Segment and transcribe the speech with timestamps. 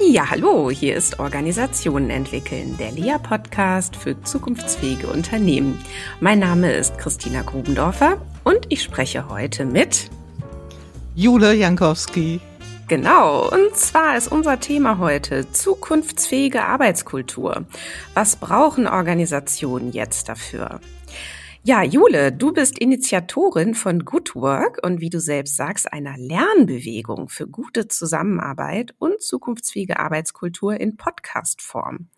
[0.00, 5.76] Ja, hallo, hier ist Organisationen entwickeln, der LEA-Podcast für zukunftsfähige Unternehmen.
[6.20, 10.08] Mein Name ist Christina Grubendorfer und ich spreche heute mit
[11.16, 12.40] Jule Jankowski.
[12.86, 17.64] Genau, und zwar ist unser Thema heute zukunftsfähige Arbeitskultur.
[18.14, 20.80] Was brauchen Organisationen jetzt dafür?
[21.68, 27.28] Ja, Jule, du bist Initiatorin von Good Work und wie du selbst sagst, einer Lernbewegung
[27.28, 32.08] für gute Zusammenarbeit und zukunftsfähige Arbeitskultur in Podcastform.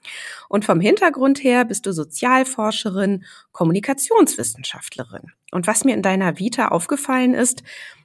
[0.48, 5.32] Und vom Hintergrund her bist du Sozialforscherin, Kommunikationswissenschaftlerin.
[5.51, 7.64] Und was mir in deiner Vita aufgefallen ist,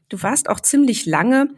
[0.10, 1.50] du warst auch ziemlich lange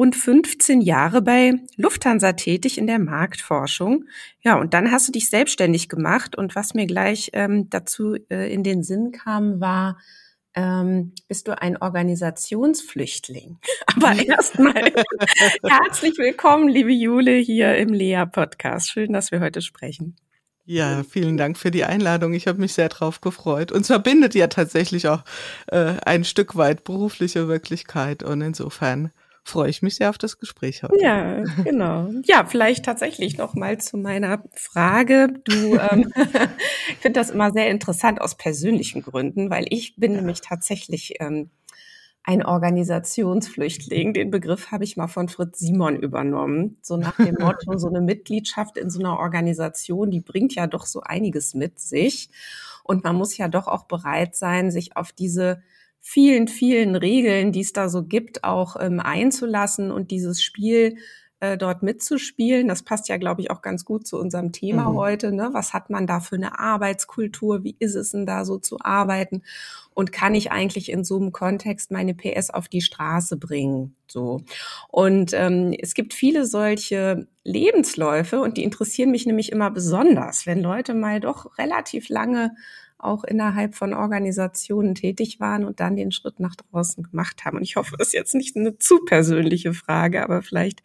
[0.00, 4.06] rund 15 Jahre bei Lufthansa tätig in der Marktforschung.
[4.40, 6.36] Ja, und dann hast du dich selbstständig gemacht.
[6.36, 9.98] Und was mir gleich ähm, dazu äh, in den Sinn kam, war,
[10.54, 13.58] ähm, bist du ein Organisationsflüchtling.
[13.94, 14.72] Aber erstmal
[15.68, 18.90] herzlich willkommen, liebe Jule, hier im Lea-Podcast.
[18.90, 20.16] Schön, dass wir heute sprechen.
[20.64, 22.32] Ja, vielen Dank für die Einladung.
[22.32, 23.70] Ich habe mich sehr drauf gefreut.
[23.70, 25.24] Uns verbindet ja tatsächlich auch
[25.66, 29.10] äh, ein Stück weit berufliche Wirklichkeit und insofern
[29.44, 30.96] freue ich mich sehr auf das Gespräch heute.
[31.00, 32.10] Ja, genau.
[32.24, 35.28] Ja, vielleicht tatsächlich noch mal zu meiner Frage.
[35.44, 36.12] Du, ähm,
[36.88, 40.18] ich finde das immer sehr interessant aus persönlichen Gründen, weil ich bin ja.
[40.18, 41.50] nämlich tatsächlich ähm,
[42.22, 44.12] ein Organisationsflüchtling.
[44.12, 46.78] Den Begriff habe ich mal von Fritz Simon übernommen.
[46.82, 50.86] So nach dem Motto, so eine Mitgliedschaft in so einer Organisation, die bringt ja doch
[50.86, 52.30] so einiges mit sich.
[52.84, 55.62] Und man muss ja doch auch bereit sein, sich auf diese
[56.00, 60.96] vielen, vielen Regeln, die es da so gibt, auch ähm, einzulassen und dieses Spiel
[61.40, 62.68] äh, dort mitzuspielen.
[62.68, 64.96] Das passt ja, glaube ich, auch ganz gut zu unserem Thema mhm.
[64.96, 65.32] heute.
[65.32, 65.48] Ne?
[65.52, 67.64] Was hat man da für eine Arbeitskultur?
[67.64, 69.42] Wie ist es denn da so zu arbeiten?
[69.94, 73.96] Und kann ich eigentlich in so einem Kontext meine PS auf die Straße bringen?
[74.06, 74.42] So.
[74.88, 80.60] Und ähm, es gibt viele solche Lebensläufe und die interessieren mich nämlich immer besonders, wenn
[80.60, 82.54] Leute mal doch relativ lange
[83.02, 87.56] auch innerhalb von Organisationen tätig waren und dann den Schritt nach draußen gemacht haben.
[87.56, 90.82] Und ich hoffe, das ist jetzt nicht eine zu persönliche Frage, aber vielleicht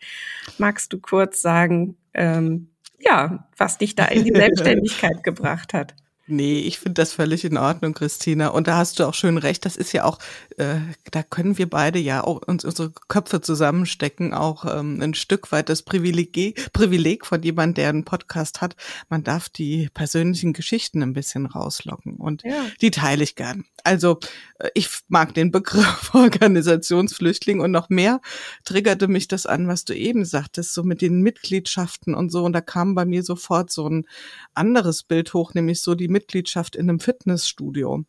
[0.57, 5.95] magst du kurz sagen, ähm, ja, was dich da in die Selbstständigkeit gebracht hat.
[6.27, 8.47] Nee, ich finde das völlig in Ordnung, Christina.
[8.47, 9.63] Und da hast du auch schön recht.
[9.63, 10.17] Das ist ja auch,
[10.57, 10.77] äh,
[11.11, 15.69] da können wir beide ja auch uns unsere Köpfe zusammenstecken, auch ähm, ein Stück weit
[15.69, 18.75] das Privileg, Privileg von jemand, der einen Podcast hat.
[19.07, 22.65] Man darf die persönlichen Geschichten ein bisschen rauslocken und ja.
[22.81, 23.65] die teile ich gern.
[23.83, 24.17] Also
[24.57, 28.19] äh, ich mag den Begriff Organisationsflüchtling und noch mehr
[28.63, 32.43] triggerte mich das an, was du eben sagtest, so mit den Mitgliedschaften und so.
[32.43, 34.07] Und da kam bei mir sofort so ein
[34.55, 38.05] anderes Bild hoch, nämlich so die Mitgliedschaft in einem Fitnessstudio.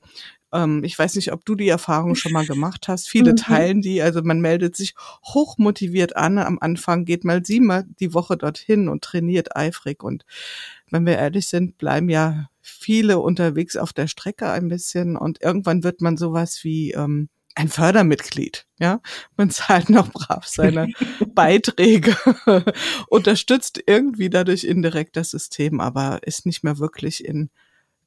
[0.53, 3.09] Ähm, ich weiß nicht, ob du die Erfahrung schon mal gemacht hast.
[3.11, 3.37] Viele mhm.
[3.37, 4.00] teilen die.
[4.00, 4.94] Also man meldet sich
[5.25, 6.39] hochmotiviert an.
[6.39, 10.03] Am Anfang geht mal siebenmal die Woche dorthin und trainiert eifrig.
[10.03, 10.25] Und
[10.91, 15.16] wenn wir ehrlich sind, bleiben ja viele unterwegs auf der Strecke ein bisschen.
[15.16, 18.66] Und irgendwann wird man sowas wie ähm, ein Fördermitglied.
[18.78, 19.00] Ja,
[19.37, 20.89] man zahlt noch brav seine
[21.34, 22.15] Beiträge,
[23.09, 27.50] unterstützt irgendwie dadurch indirekt das System, aber ist nicht mehr wirklich in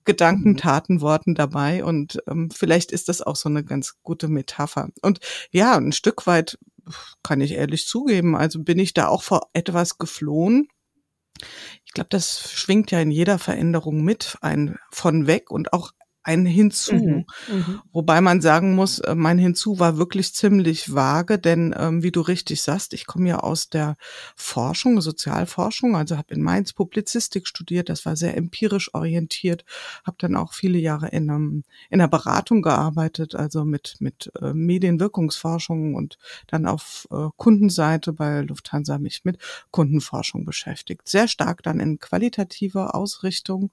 [0.10, 0.58] Gedanken, mhm.
[0.58, 1.84] Taten, Worten dabei.
[1.84, 4.90] Und ähm, vielleicht ist das auch so eine ganz gute Metapher.
[5.04, 5.20] Und
[5.52, 6.58] ja, ein Stück weit
[7.22, 10.68] kann ich ehrlich zugeben, also bin ich da auch vor etwas geflohen.
[11.86, 15.92] Ich glaube, das schwingt ja in jeder Veränderung mit, ein von weg und auch
[16.24, 16.96] ein Hinzu.
[16.96, 22.04] Mhm, mhm, Wobei man sagen muss, äh, mein Hinzu war wirklich ziemlich vage, denn ähm,
[22.04, 23.96] wie du richtig sagst, ich komme ja aus der
[24.36, 29.64] Forschung, Sozialforschung, also habe in Mainz Publizistik studiert, das war sehr empirisch orientiert,
[30.06, 34.54] habe dann auch viele Jahre in, einem, in der Beratung gearbeitet, also mit, mit äh,
[34.54, 39.38] Medienwirkungsforschung und dann auf äh, Kundenseite bei Lufthansa mich mit
[39.72, 41.08] Kundenforschung beschäftigt.
[41.08, 43.72] Sehr stark dann in qualitativer Ausrichtung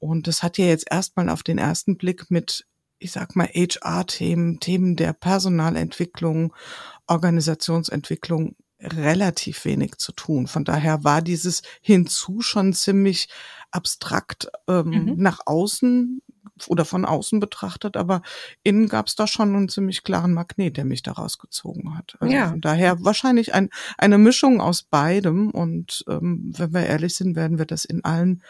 [0.00, 2.66] und das hat ja jetzt erstmal auf den ersten Blick mit,
[2.98, 6.54] ich sag mal, HR-Themen, Themen der Personalentwicklung,
[7.06, 10.46] Organisationsentwicklung relativ wenig zu tun.
[10.46, 13.28] Von daher war dieses Hinzu schon ziemlich
[13.70, 15.14] abstrakt ähm, mhm.
[15.18, 16.22] nach außen
[16.66, 18.22] oder von außen betrachtet, aber
[18.62, 22.16] innen gab es da schon einen ziemlich klaren Magnet, der mich da rausgezogen hat.
[22.20, 22.50] Also ja.
[22.50, 27.58] Von daher wahrscheinlich ein, eine Mischung aus beidem und ähm, wenn wir ehrlich sind, werden
[27.58, 28.42] wir das in allen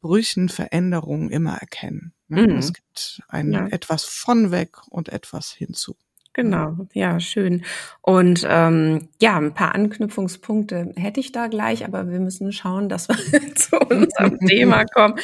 [0.00, 2.14] Brüchen, Veränderungen immer erkennen.
[2.28, 2.46] Ne?
[2.46, 2.56] Mhm.
[2.56, 3.66] Es gibt ein ja.
[3.68, 5.96] etwas von weg und etwas hinzu.
[6.42, 6.76] Genau.
[6.94, 7.64] Ja, schön.
[8.02, 13.08] Und ähm, ja, ein paar Anknüpfungspunkte hätte ich da gleich, aber wir müssen schauen, dass
[13.08, 13.14] wir
[13.54, 15.16] zu unserem Thema kommen.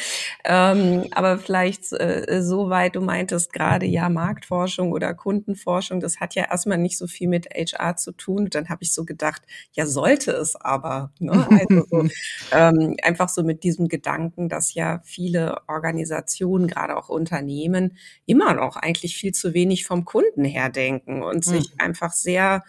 [0.45, 6.45] Ähm, aber vielleicht äh, soweit, du meintest gerade ja Marktforschung oder Kundenforschung, das hat ja
[6.49, 8.49] erstmal nicht so viel mit HR zu tun.
[8.51, 9.41] Dann habe ich so gedacht,
[9.71, 11.11] ja, sollte es aber.
[11.19, 11.47] Ne?
[11.49, 12.07] Also so,
[12.51, 17.97] ähm, einfach so mit diesem Gedanken, dass ja viele Organisationen, gerade auch Unternehmen,
[18.27, 21.79] immer noch eigentlich viel zu wenig vom Kunden her denken und sich mhm.
[21.79, 22.63] einfach sehr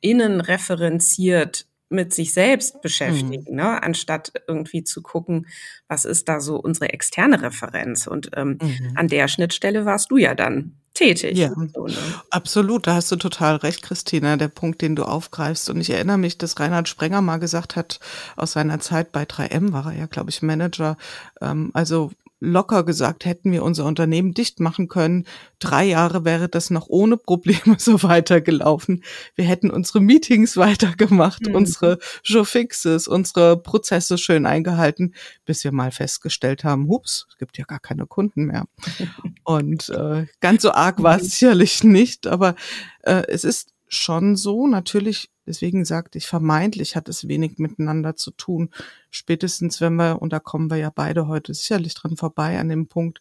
[0.00, 3.56] innenreferenziert mit sich selbst beschäftigen, mhm.
[3.56, 3.82] ne?
[3.82, 5.46] anstatt irgendwie zu gucken,
[5.88, 8.06] was ist da so unsere externe Referenz.
[8.06, 8.92] Und ähm, mhm.
[8.94, 11.38] an der Schnittstelle warst du ja dann tätig.
[11.38, 11.94] Ja, so, ne?
[12.30, 12.86] absolut.
[12.86, 15.70] Da hast du total recht, Christina, der Punkt, den du aufgreifst.
[15.70, 18.00] Und ich erinnere mich, dass Reinhard Sprenger mal gesagt hat,
[18.36, 20.96] aus seiner Zeit bei 3M war er ja, glaube ich, Manager.
[21.40, 22.10] Ähm, also
[22.40, 25.26] locker gesagt, hätten wir unser Unternehmen dicht machen können.
[25.58, 29.02] Drei Jahre wäre das noch ohne Probleme so weitergelaufen.
[29.34, 31.54] Wir hätten unsere Meetings weitergemacht, mhm.
[31.54, 35.14] unsere Showfixes, unsere Prozesse schön eingehalten,
[35.44, 38.64] bis wir mal festgestellt haben, hups, es gibt ja gar keine Kunden mehr.
[39.44, 41.28] Und äh, ganz so arg war es mhm.
[41.28, 42.54] sicherlich nicht, aber
[43.02, 44.66] äh, es ist schon so.
[44.66, 48.70] Natürlich, deswegen sagte ich, vermeintlich hat es wenig miteinander zu tun.
[49.10, 52.88] Spätestens, wenn wir, und da kommen wir ja beide heute sicherlich dran vorbei, an dem
[52.88, 53.20] Punkt,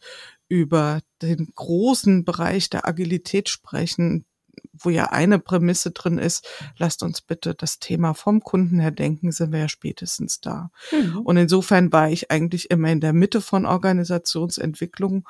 [0.50, 4.26] über den großen Bereich der Agilität sprechen,
[4.74, 6.48] wo ja eine Prämisse drin ist,
[6.78, 10.70] lasst uns bitte das Thema vom Kunden her denken, sind wir ja spätestens da.
[10.92, 11.20] Mhm.
[11.22, 15.28] Und insofern war ich eigentlich immer in der Mitte von Organisationsentwicklung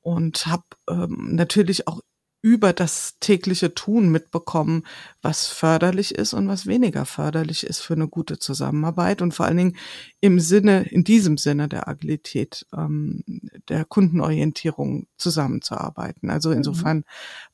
[0.00, 2.00] und habe ähm, natürlich auch
[2.42, 4.86] über das tägliche Tun mitbekommen,
[5.20, 9.58] was förderlich ist und was weniger förderlich ist für eine gute Zusammenarbeit und vor allen
[9.58, 9.76] Dingen
[10.20, 13.22] im Sinne, in diesem Sinne der Agilität, ähm,
[13.68, 16.30] der Kundenorientierung zusammenzuarbeiten.
[16.30, 16.56] Also mhm.
[16.56, 17.04] insofern mhm.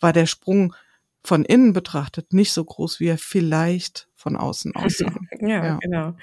[0.00, 0.74] war der Sprung
[1.24, 5.12] von innen betrachtet nicht so groß, wie er vielleicht von außen aussah.
[5.40, 6.14] ja, ja, genau.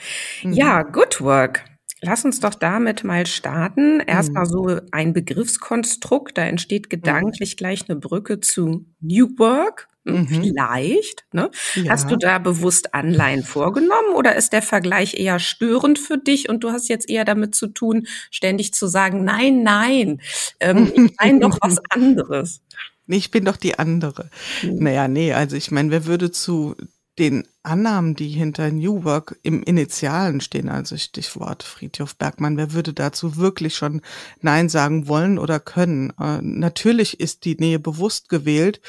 [0.44, 0.54] Mhm.
[0.54, 1.66] Ja, Good Work.
[2.04, 4.00] Lass uns doch damit mal starten.
[4.02, 4.50] Erstmal mhm.
[4.50, 9.88] so ein Begriffskonstrukt, da entsteht gedanklich gleich eine Brücke zu New Work.
[10.06, 10.28] Hm, mhm.
[10.28, 11.26] Vielleicht.
[11.32, 11.50] Ne?
[11.76, 11.92] Ja.
[11.92, 16.64] Hast du da bewusst Anleihen vorgenommen oder ist der Vergleich eher störend für dich und
[16.64, 20.22] du hast jetzt eher damit zu tun, ständig zu sagen, nein, nein,
[20.60, 22.62] ähm, ich meine doch was anderes.
[23.08, 24.30] Ich bin doch die andere.
[24.62, 24.76] Mhm.
[24.76, 26.76] Naja, nee, also ich meine, wer würde zu
[27.20, 32.92] den Annahmen, die hinter New Work im Initialen stehen, also Stichwort Friedhof Bergmann, wer würde
[32.92, 34.02] dazu wirklich schon
[34.42, 36.12] Nein sagen wollen oder können?
[36.20, 38.82] Äh, natürlich ist die Nähe bewusst gewählt.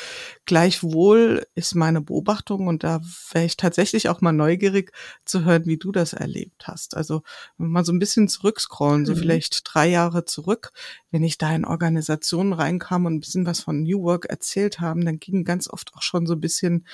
[0.45, 3.01] Gleichwohl ist meine Beobachtung, und da
[3.31, 4.91] wäre ich tatsächlich auch mal neugierig
[5.25, 6.97] zu hören, wie du das erlebt hast.
[6.97, 7.23] Also
[7.59, 9.07] mal so ein bisschen zurückscrollen, mhm.
[9.07, 10.73] so vielleicht drei Jahre zurück,
[11.13, 15.05] wenn ich da in Organisationen reinkam und ein bisschen was von New Work erzählt haben,
[15.05, 16.87] dann ging ganz oft auch schon so ein bisschen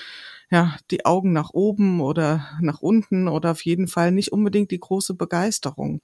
[0.51, 4.79] ja, die Augen nach oben oder nach unten oder auf jeden Fall nicht unbedingt die
[4.79, 6.01] große Begeisterung.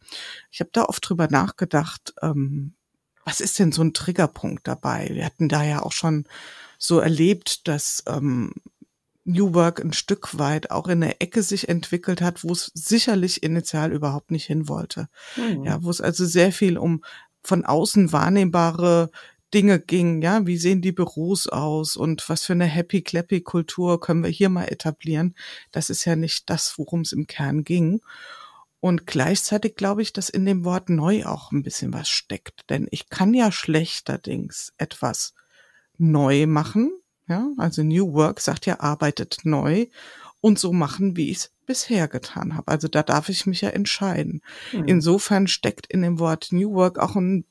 [0.49, 2.73] Ich habe da oft drüber nachgedacht, ähm,
[3.25, 5.09] was ist denn so ein Triggerpunkt dabei?
[5.11, 6.23] Wir hatten da ja auch schon
[6.79, 8.53] so erlebt, dass ähm,
[9.25, 13.43] New Work ein Stück weit auch in der Ecke sich entwickelt hat, wo es sicherlich
[13.43, 15.09] initial überhaupt nicht hin wollte.
[15.35, 15.65] Mhm.
[15.65, 17.03] Ja, wo es also sehr viel um
[17.43, 19.09] von außen wahrnehmbare
[19.53, 23.99] Dinge ging, ja, wie sehen die Büros aus und was für eine happy clappy Kultur
[23.99, 25.35] können wir hier mal etablieren?
[25.71, 28.01] Das ist ja nicht das, worum es im Kern ging.
[28.79, 32.87] Und gleichzeitig glaube ich, dass in dem Wort neu auch ein bisschen was steckt, denn
[32.91, 35.33] ich kann ja schlechterdings etwas
[35.97, 36.91] neu machen,
[37.27, 39.87] ja, also New Work sagt ja arbeitet neu
[40.39, 42.71] und so machen, wie ich es bisher getan habe.
[42.71, 44.41] Also da darf ich mich ja entscheiden.
[44.71, 44.85] Hm.
[44.85, 47.45] Insofern steckt in dem Wort New Work auch ein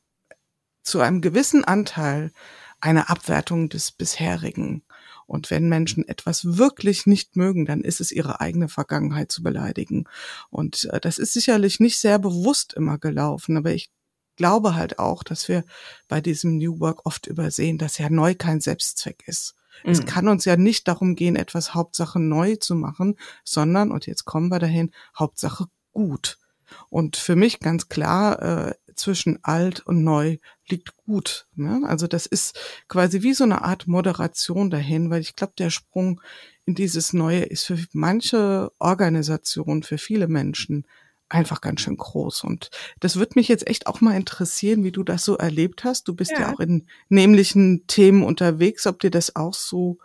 [0.86, 2.32] zu einem gewissen Anteil
[2.80, 4.82] eine Abwertung des bisherigen.
[5.26, 10.04] Und wenn Menschen etwas wirklich nicht mögen, dann ist es ihre eigene Vergangenheit zu beleidigen.
[10.50, 13.90] Und äh, das ist sicherlich nicht sehr bewusst immer gelaufen, aber ich
[14.36, 15.64] glaube halt auch, dass wir
[16.06, 19.56] bei diesem New Work oft übersehen, dass ja neu kein Selbstzweck ist.
[19.82, 19.90] Mhm.
[19.90, 24.24] Es kann uns ja nicht darum gehen, etwas Hauptsache neu zu machen, sondern, und jetzt
[24.24, 26.38] kommen wir dahin, Hauptsache gut.
[26.88, 30.38] Und für mich ganz klar, äh, zwischen alt und neu
[30.68, 31.46] liegt gut.
[31.54, 31.82] Ne?
[31.87, 32.58] Also das ist
[32.88, 36.20] quasi wie so eine Art Moderation dahin, weil ich glaube, der Sprung
[36.64, 40.87] in dieses Neue ist für manche Organisationen, für viele Menschen
[41.28, 42.44] einfach ganz schön groß.
[42.44, 42.70] Und
[43.00, 46.08] das wird mich jetzt echt auch mal interessieren, wie du das so erlebt hast.
[46.08, 49.99] Du bist ja, ja auch in nämlichen Themen unterwegs, ob dir das auch so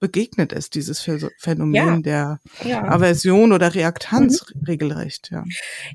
[0.00, 1.00] begegnet ist, dieses
[1.38, 1.96] Phänomen ja.
[1.98, 2.84] der ja.
[2.84, 4.64] Aversion oder Reaktanz mhm.
[4.64, 5.30] regelrecht.
[5.30, 5.44] Ja,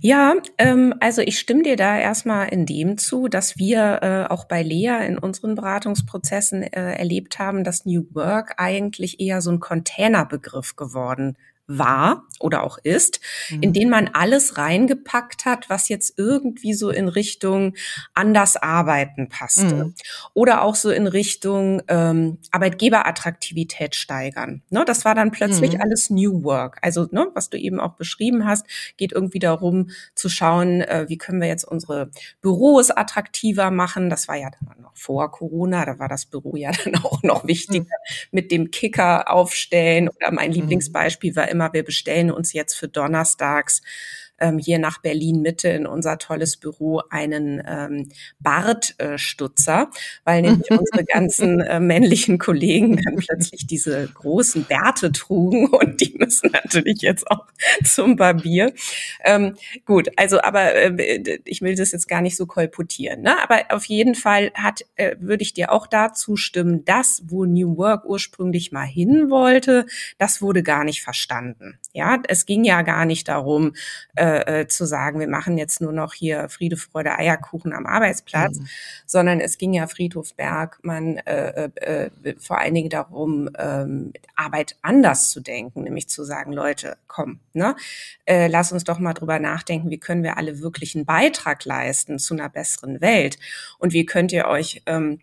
[0.02, 4.46] ja ähm, also ich stimme dir da erstmal in dem zu, dass wir äh, auch
[4.46, 9.60] bei Lea in unseren Beratungsprozessen äh, erlebt haben, dass New Work eigentlich eher so ein
[9.60, 11.38] Containerbegriff geworden
[11.70, 13.62] war oder auch ist, mhm.
[13.62, 17.76] in den man alles reingepackt hat, was jetzt irgendwie so in Richtung
[18.14, 19.76] anders arbeiten passte.
[19.76, 19.94] Mhm.
[20.34, 24.64] Oder auch so in Richtung ähm, Arbeitgeberattraktivität steigern.
[24.70, 25.82] Ne, das war dann plötzlich mhm.
[25.82, 26.80] alles New Work.
[26.82, 28.66] Also, ne, was du eben auch beschrieben hast,
[28.98, 32.10] geht irgendwie darum zu schauen, äh, wie können wir jetzt unsere
[32.42, 34.10] Büros attraktiver machen.
[34.10, 37.46] Das war ja dann noch vor Corona, da war das Büro ja dann auch noch
[37.46, 38.28] wichtiger mhm.
[38.32, 40.10] mit dem Kicker aufstellen.
[40.10, 40.56] Oder mein mhm.
[40.56, 43.82] Lieblingsbeispiel war immer immer, wir bestellen uns jetzt für donnerstags
[44.40, 49.90] ähm, hier nach Berlin Mitte in unser tolles Büro einen ähm, Bartstutzer,
[50.24, 56.16] weil nämlich unsere ganzen äh, männlichen Kollegen dann plötzlich diese großen Bärte trugen und die
[56.18, 57.46] müssen natürlich jetzt auch
[57.84, 58.74] zum Barbier.
[59.24, 59.56] Ähm,
[59.86, 63.42] gut, also aber äh, ich will das jetzt gar nicht so kolportieren, ne?
[63.42, 67.78] aber auf jeden Fall hat äh, würde ich dir auch dazu stimmen, das, wo New
[67.78, 69.86] Work ursprünglich mal hin wollte,
[70.18, 71.80] das wurde gar nicht verstanden.
[71.94, 73.74] Ja, es ging ja gar nicht darum,
[74.16, 78.60] äh, äh, zu sagen, wir machen jetzt nur noch hier Friede, Freude, Eierkuchen am Arbeitsplatz,
[78.60, 78.68] mhm.
[79.06, 84.78] sondern es ging ja Friedhof Bergmann äh, äh, äh, vor allen Dingen darum, ähm, Arbeit
[84.82, 87.76] anders zu denken, nämlich zu sagen, Leute, komm, ne,
[88.26, 92.20] äh, lass uns doch mal drüber nachdenken, wie können wir alle wirklich einen Beitrag leisten
[92.20, 93.38] zu einer besseren Welt
[93.80, 95.20] und wie könnt ihr euch ähm,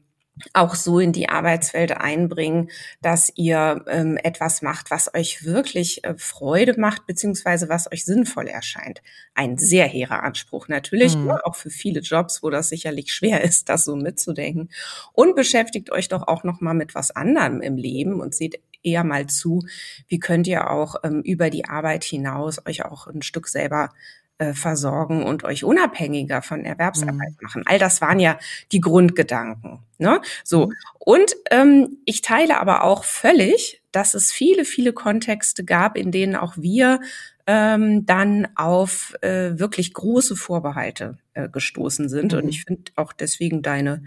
[0.53, 6.15] auch so in die Arbeitswelt einbringen, dass ihr ähm, etwas macht, was euch wirklich äh,
[6.17, 9.03] Freude macht, beziehungsweise was euch sinnvoll erscheint.
[9.35, 11.31] Ein sehr hehrer Anspruch natürlich, mhm.
[11.31, 14.71] auch für viele Jobs, wo das sicherlich schwer ist, das so mitzudenken.
[15.13, 19.05] Und beschäftigt euch doch auch noch mal mit was anderem im Leben und seht eher
[19.05, 19.65] mal zu,
[20.09, 23.91] wie könnt ihr auch ähm, über die Arbeit hinaus euch auch ein Stück selber
[24.39, 27.39] äh, versorgen und euch unabhängiger von Erwerbsarbeit mhm.
[27.41, 27.63] machen.
[27.67, 28.39] All das waren ja
[28.73, 29.81] die Grundgedanken.
[29.99, 30.21] Ne?
[30.45, 30.67] So.
[30.67, 30.73] Mhm.
[30.99, 36.37] Und ähm, ich teile aber auch völlig, dass es viele, viele Kontexte gab, in denen
[36.37, 37.01] auch wir
[37.47, 42.33] ähm, dann auf äh, wirklich große Vorbehalte äh, gestoßen sind.
[42.33, 42.39] Mhm.
[42.39, 44.03] Und ich finde auch deswegen deine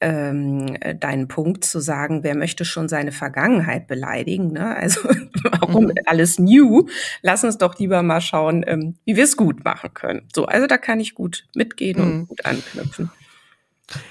[0.00, 4.52] ähm, äh, deinen Punkt zu sagen, wer möchte schon seine Vergangenheit beleidigen?
[4.52, 4.76] Ne?
[4.80, 5.08] Also
[5.42, 5.94] warum mhm.
[6.06, 6.86] alles new?
[7.22, 10.22] Lass uns doch lieber mal schauen, ähm, wie wir es gut machen können.
[10.34, 12.20] So, also da kann ich gut mitgehen mhm.
[12.20, 13.10] und gut anknüpfen.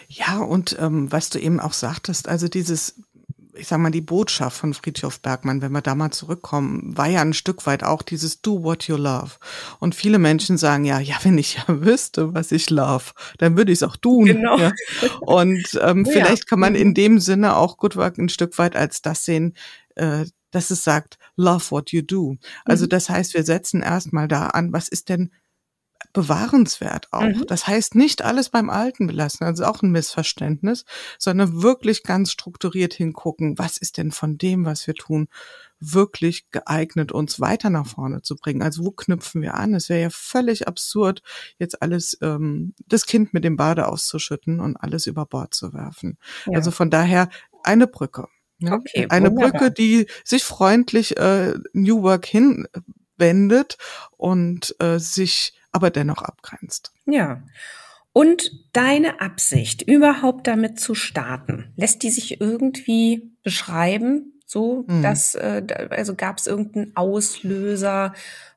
[0.07, 3.01] Ja, und ähm, was du eben auch sagtest, also dieses
[3.59, 7.21] ich sag mal, die Botschaft von Friedhof Bergmann, wenn wir da mal zurückkommen, war ja
[7.21, 9.31] ein Stück weit auch dieses Do what you love.
[9.79, 13.71] Und viele Menschen sagen ja, ja, wenn ich ja wüsste, was ich love, dann würde
[13.71, 14.25] ich es auch tun.
[14.25, 14.57] Genau.
[14.57, 14.71] Ja.
[15.21, 16.11] Und ähm, ja.
[16.11, 16.93] vielleicht kann man in mhm.
[16.93, 19.55] dem Sinne auch Good Work ein Stück weit als das sehen,
[19.95, 22.37] äh, dass es sagt, love what you do.
[22.65, 22.89] Also mhm.
[22.89, 25.31] das heißt, wir setzen erstmal da an, was ist denn
[26.13, 27.21] bewahrenswert auch.
[27.21, 27.45] Mhm.
[27.47, 30.85] Das heißt nicht alles beim Alten belassen, also auch ein Missverständnis,
[31.17, 35.27] sondern wirklich ganz strukturiert hingucken, was ist denn von dem, was wir tun,
[35.79, 38.61] wirklich geeignet, uns weiter nach vorne zu bringen.
[38.61, 39.73] Also wo knüpfen wir an?
[39.73, 41.21] Es wäre ja völlig absurd,
[41.57, 46.17] jetzt alles ähm, das Kind mit dem Bade auszuschütten und alles über Bord zu werfen.
[46.45, 46.57] Ja.
[46.57, 47.29] Also von daher
[47.63, 48.27] eine Brücke.
[48.59, 48.73] Ja?
[48.73, 49.51] Okay, eine wunderbar.
[49.51, 52.25] Brücke, die sich freundlich äh, New Work
[53.19, 53.77] hinwendet
[54.17, 56.91] und äh, sich aber dennoch abgrenzt.
[57.05, 57.43] Ja.
[58.11, 64.33] Und deine Absicht, überhaupt damit zu starten, lässt die sich irgendwie beschreiben?
[64.45, 65.03] So, mhm.
[65.03, 65.61] dass, äh,
[65.91, 68.13] also gab es irgendeinen Auslöser?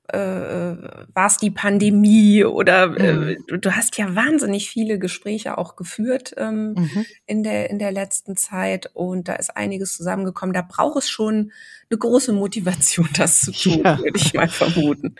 [0.08, 3.36] Äh, war es die Pandemie oder äh, mhm.
[3.46, 7.06] du, du, hast ja wahnsinnig viele Gespräche auch geführt ähm, mhm.
[7.24, 10.54] in der in der letzten Zeit und da ist einiges zusammengekommen.
[10.54, 11.52] Da braucht es schon
[11.88, 13.98] eine große Motivation, das zu tun, ja.
[13.98, 15.14] würde ich mal vermuten.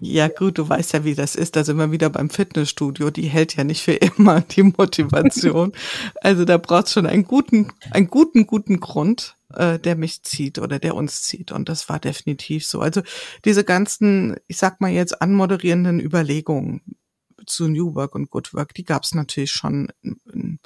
[0.00, 1.56] Ja, gut, du weißt ja, wie das ist.
[1.56, 3.10] Da sind wir wieder beim Fitnessstudio.
[3.10, 5.72] Die hält ja nicht für immer die Motivation.
[6.20, 10.58] also da braucht es schon einen guten, einen guten, guten Grund, äh, der mich zieht
[10.58, 11.52] oder der uns zieht.
[11.52, 12.80] Und das war definitiv so.
[12.80, 13.02] Also
[13.44, 16.82] diese ganzen, ich sag mal jetzt anmoderierenden Überlegungen
[17.46, 20.58] zu New Work und Good Work, die gab es natürlich schon in,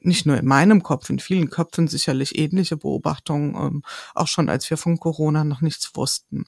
[0.00, 3.82] nicht nur in meinem Kopf, in vielen Köpfen sicherlich ähnliche Beobachtungen, ähm,
[4.14, 6.44] auch schon als wir von Corona noch nichts wussten.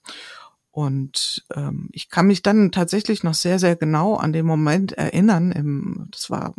[0.70, 5.50] Und ähm, ich kann mich dann tatsächlich noch sehr, sehr genau an den Moment erinnern,
[5.50, 6.54] im, das war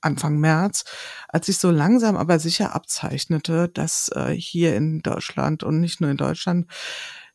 [0.00, 0.84] Anfang März,
[1.28, 6.10] als sich so langsam aber sicher abzeichnete, dass äh, hier in Deutschland und nicht nur
[6.10, 6.66] in Deutschland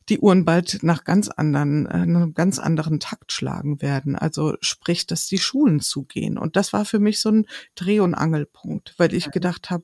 [0.10, 4.16] die Uhren bald nach ganz anderen, äh, einem ganz anderen Takt schlagen werden.
[4.16, 6.38] Also sprich, dass die Schulen zugehen.
[6.38, 7.46] Und das war für mich so ein
[7.76, 9.84] Dreh- und Angelpunkt, weil ich gedacht habe,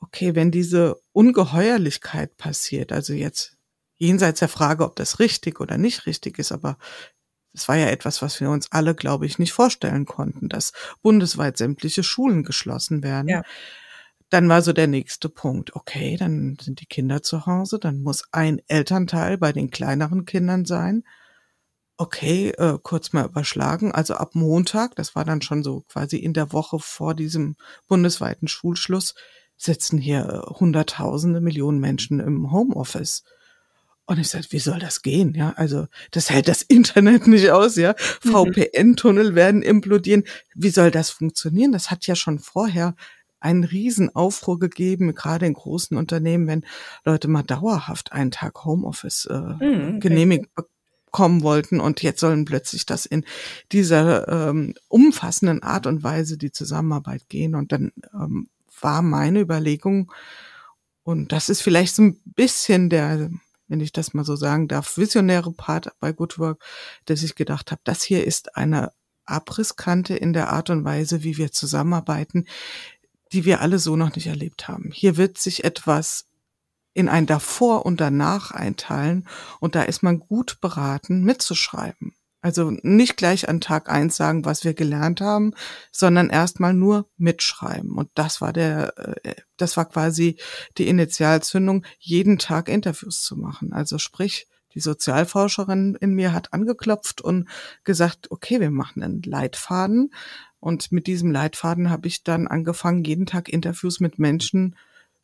[0.00, 3.56] okay, wenn diese Ungeheuerlichkeit passiert, also jetzt
[3.96, 6.78] jenseits der Frage, ob das richtig oder nicht richtig ist, aber
[7.54, 11.56] es war ja etwas, was wir uns alle, glaube ich, nicht vorstellen konnten, dass bundesweit
[11.56, 13.28] sämtliche Schulen geschlossen werden.
[13.28, 13.42] Ja.
[14.28, 18.24] Dann war so der nächste Punkt, okay, dann sind die Kinder zu Hause, dann muss
[18.32, 21.04] ein Elternteil bei den kleineren Kindern sein.
[21.96, 23.92] Okay, äh, kurz mal überschlagen.
[23.92, 27.54] Also ab Montag, das war dann schon so quasi in der Woche vor diesem
[27.86, 29.14] bundesweiten Schulschluss,
[29.56, 33.22] sitzen hier äh, Hunderttausende, Millionen Menschen im Homeoffice.
[34.06, 35.34] Und ich sagte, wie soll das gehen?
[35.34, 37.94] Ja, also das hält das Internet nicht aus, ja.
[38.22, 38.30] Mhm.
[38.30, 40.24] VPN-Tunnel werden implodieren.
[40.54, 41.72] Wie soll das funktionieren?
[41.72, 42.94] Das hat ja schon vorher
[43.40, 46.64] einen riesen Aufruhr gegeben, gerade in großen Unternehmen, wenn
[47.04, 52.86] Leute mal dauerhaft einen Tag Homeoffice äh, mhm, genehmigt bekommen wollten und jetzt sollen plötzlich
[52.86, 53.24] das in
[53.70, 57.54] dieser ähm, umfassenden Art und Weise die Zusammenarbeit gehen.
[57.54, 58.48] Und dann ähm,
[58.80, 60.10] war meine Überlegung,
[61.04, 63.30] und das ist vielleicht so ein bisschen der
[63.74, 66.62] wenn ich das mal so sagen darf, visionäre Part bei Good Work,
[67.06, 68.92] dass ich gedacht habe, das hier ist eine
[69.24, 72.46] Abrisskante in der Art und Weise, wie wir zusammenarbeiten,
[73.32, 74.92] die wir alle so noch nicht erlebt haben.
[74.92, 76.26] Hier wird sich etwas
[76.92, 79.26] in ein davor und danach einteilen
[79.58, 82.14] und da ist man gut beraten mitzuschreiben.
[82.44, 85.54] Also nicht gleich an Tag eins sagen, was wir gelernt haben,
[85.90, 87.92] sondern erstmal nur mitschreiben.
[87.92, 90.36] Und das war der, äh, das war quasi
[90.76, 93.72] die Initialzündung, jeden Tag Interviews zu machen.
[93.72, 97.48] Also sprich, die Sozialforscherin in mir hat angeklopft und
[97.82, 100.12] gesagt, okay, wir machen einen Leitfaden.
[100.60, 104.76] Und mit diesem Leitfaden habe ich dann angefangen, jeden Tag Interviews mit Menschen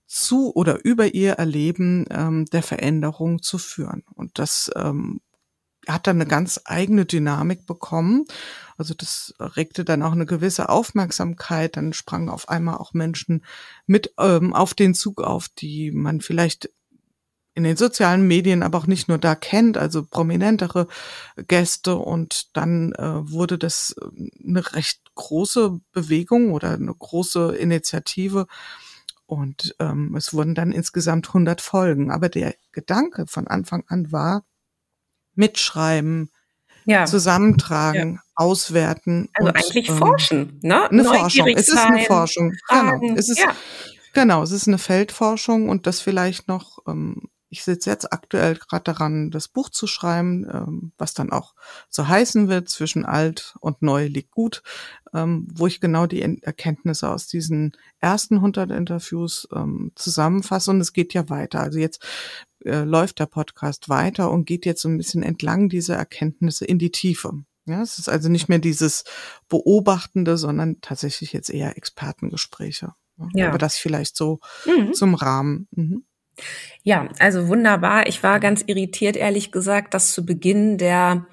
[0.06, 4.04] zu oder über ihr Erleben ähm, der Veränderung zu führen.
[4.14, 5.20] Und das ähm,
[5.92, 8.24] hat dann eine ganz eigene Dynamik bekommen.
[8.76, 11.76] Also das regte dann auch eine gewisse Aufmerksamkeit.
[11.76, 13.44] Dann sprangen auf einmal auch Menschen
[13.86, 16.70] mit ähm, auf den Zug auf, die man vielleicht
[17.54, 20.86] in den sozialen Medien, aber auch nicht nur da kennt, also prominentere
[21.48, 21.96] Gäste.
[21.96, 23.94] Und dann äh, wurde das
[24.44, 28.46] eine recht große Bewegung oder eine große Initiative.
[29.26, 32.10] Und ähm, es wurden dann insgesamt 100 Folgen.
[32.10, 34.44] Aber der Gedanke von Anfang an war,
[35.40, 36.30] mitschreiben,
[36.84, 37.06] ja.
[37.06, 38.20] zusammentragen, ja.
[38.36, 39.28] auswerten.
[39.34, 40.88] Also und, eigentlich ähm, forschen, ne?
[40.90, 41.48] Eine Forschung.
[41.48, 42.52] Es ist eine Forschung.
[42.68, 43.00] Fragen.
[43.00, 43.18] Genau.
[43.18, 43.54] Es ist, ja.
[44.12, 48.84] genau, es ist eine Feldforschung und das vielleicht noch, ähm, ich sitze jetzt aktuell gerade
[48.84, 51.54] daran, das Buch zu schreiben, ähm, was dann auch
[51.88, 54.62] so heißen wird, zwischen alt und neu liegt gut,
[55.12, 60.92] ähm, wo ich genau die Erkenntnisse aus diesen ersten 100 Interviews ähm, zusammenfasse und es
[60.92, 61.60] geht ja weiter.
[61.60, 62.06] Also jetzt
[62.64, 66.78] äh, läuft der Podcast weiter und geht jetzt so ein bisschen entlang dieser Erkenntnisse in
[66.78, 67.32] die Tiefe.
[67.66, 69.04] Ja, es ist also nicht mehr dieses
[69.48, 72.94] Beobachtende, sondern tatsächlich jetzt eher Expertengespräche.
[73.34, 73.48] Ja.
[73.48, 74.94] Aber das vielleicht so mhm.
[74.94, 75.68] zum Rahmen.
[75.72, 76.04] Mhm.
[76.82, 78.06] Ja, also wunderbar.
[78.06, 81.26] Ich war ganz irritiert, ehrlich gesagt, dass zu Beginn der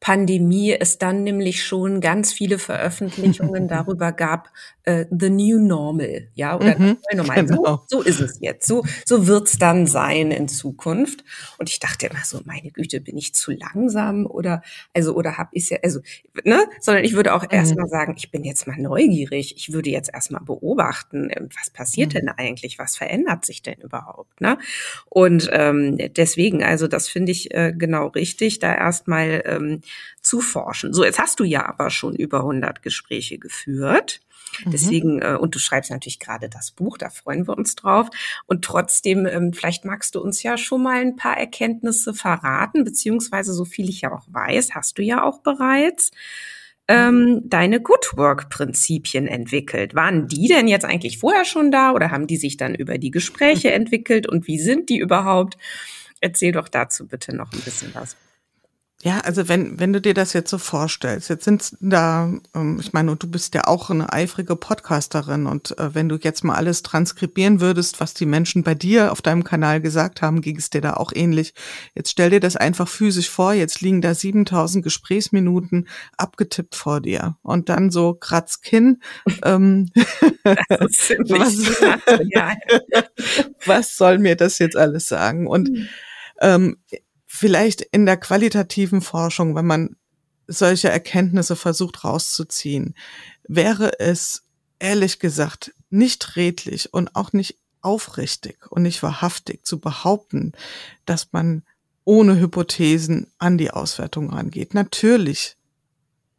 [0.00, 4.50] Pandemie es dann nämlich schon ganz viele Veröffentlichungen darüber gab,
[4.86, 7.44] äh, the new normal, ja, oder mhm, normal.
[7.44, 7.84] Genau.
[7.88, 8.68] So, so ist es jetzt.
[8.68, 11.24] So, so wird's dann sein in Zukunft.
[11.58, 14.62] Und ich dachte immer so, meine Güte, bin ich zu langsam oder,
[14.94, 16.00] also, oder hab ich ja, also,
[16.44, 17.48] ne, sondern ich würde auch mhm.
[17.50, 19.54] erstmal sagen, ich bin jetzt mal neugierig.
[19.56, 22.18] Ich würde jetzt erstmal beobachten, äh, was passiert mhm.
[22.18, 22.78] denn eigentlich?
[22.78, 24.58] Was verändert sich denn überhaupt, ne?
[25.06, 29.80] Und, ähm, deswegen, also, das finde ich äh, genau richtig, da erstmal, ähm,
[30.20, 30.92] zu forschen.
[30.92, 34.20] So, jetzt hast du ja aber schon über 100 Gespräche geführt.
[34.64, 34.70] Mhm.
[34.70, 38.08] Deswegen, äh, und du schreibst natürlich gerade das Buch, da freuen wir uns drauf.
[38.46, 43.52] Und trotzdem, ähm, vielleicht magst du uns ja schon mal ein paar Erkenntnisse verraten, beziehungsweise
[43.52, 46.10] so viel ich ja auch weiß, hast du ja auch bereits
[46.88, 49.94] ähm, deine Good Work-Prinzipien entwickelt.
[49.94, 53.10] Waren die denn jetzt eigentlich vorher schon da oder haben die sich dann über die
[53.10, 55.56] Gespräche entwickelt und wie sind die überhaupt?
[56.20, 58.16] Erzähl doch dazu bitte noch ein bisschen was.
[59.06, 62.92] Ja, also wenn, wenn du dir das jetzt so vorstellst, jetzt sind da, ähm, ich
[62.92, 66.82] meine, du bist ja auch eine eifrige Podcasterin und äh, wenn du jetzt mal alles
[66.82, 70.80] transkribieren würdest, was die Menschen bei dir auf deinem Kanal gesagt haben, ging es dir
[70.80, 71.54] da auch ähnlich.
[71.94, 77.36] Jetzt stell dir das einfach physisch vor, jetzt liegen da 7000 Gesprächsminuten abgetippt vor dir
[77.42, 79.00] und dann so Kratzkinn.
[79.44, 79.88] Ähm,
[80.44, 81.12] was,
[83.66, 85.46] was soll mir das jetzt alles sagen?
[85.46, 85.88] Und hm.
[86.40, 86.76] ähm,
[87.36, 89.96] vielleicht in der qualitativen Forschung, wenn man
[90.46, 92.94] solche Erkenntnisse versucht rauszuziehen,
[93.46, 94.44] wäre es
[94.78, 100.52] ehrlich gesagt nicht redlich und auch nicht aufrichtig und nicht wahrhaftig zu behaupten,
[101.04, 101.62] dass man
[102.04, 104.74] ohne Hypothesen an die Auswertung rangeht.
[104.74, 105.56] Natürlich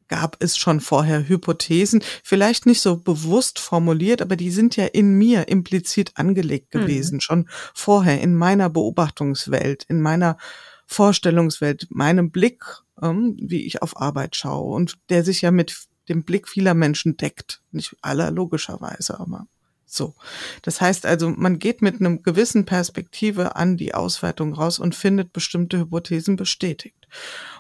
[0.07, 5.17] gab es schon vorher Hypothesen, vielleicht nicht so bewusst formuliert, aber die sind ja in
[5.17, 6.79] mir implizit angelegt mhm.
[6.79, 7.21] gewesen, mhm.
[7.21, 10.37] schon vorher in meiner Beobachtungswelt, in meiner
[10.87, 12.63] Vorstellungswelt, meinem Blick,
[13.01, 17.17] ähm, wie ich auf Arbeit schaue und der sich ja mit dem Blick vieler Menschen
[17.17, 17.61] deckt.
[17.71, 19.47] Nicht aller logischerweise, aber
[19.85, 20.15] so.
[20.61, 25.33] Das heißt also, man geht mit einem gewissen Perspektive an die Auswertung raus und findet
[25.33, 27.07] bestimmte Hypothesen bestätigt.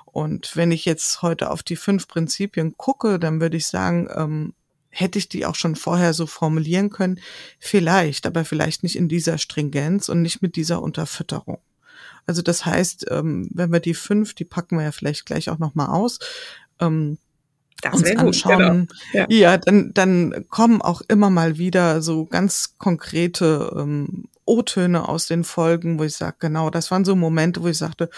[0.05, 4.53] Und wenn ich jetzt heute auf die fünf Prinzipien gucke, dann würde ich sagen, ähm,
[4.89, 7.19] hätte ich die auch schon vorher so formulieren können?
[7.59, 11.59] Vielleicht, aber vielleicht nicht in dieser Stringenz und nicht mit dieser Unterfütterung.
[12.27, 15.57] Also das heißt, ähm, wenn wir die fünf, die packen wir ja vielleicht gleich auch
[15.57, 16.19] nochmal aus,
[16.79, 17.17] ähm,
[17.81, 19.25] das uns gut, anschauen, genau.
[19.25, 19.25] ja.
[19.29, 25.43] ja, dann, dann kommen auch immer mal wieder so ganz konkrete ähm, O-Töne aus den
[25.43, 28.09] Folgen, wo ich sage, genau, das waren so Momente, wo ich sagte,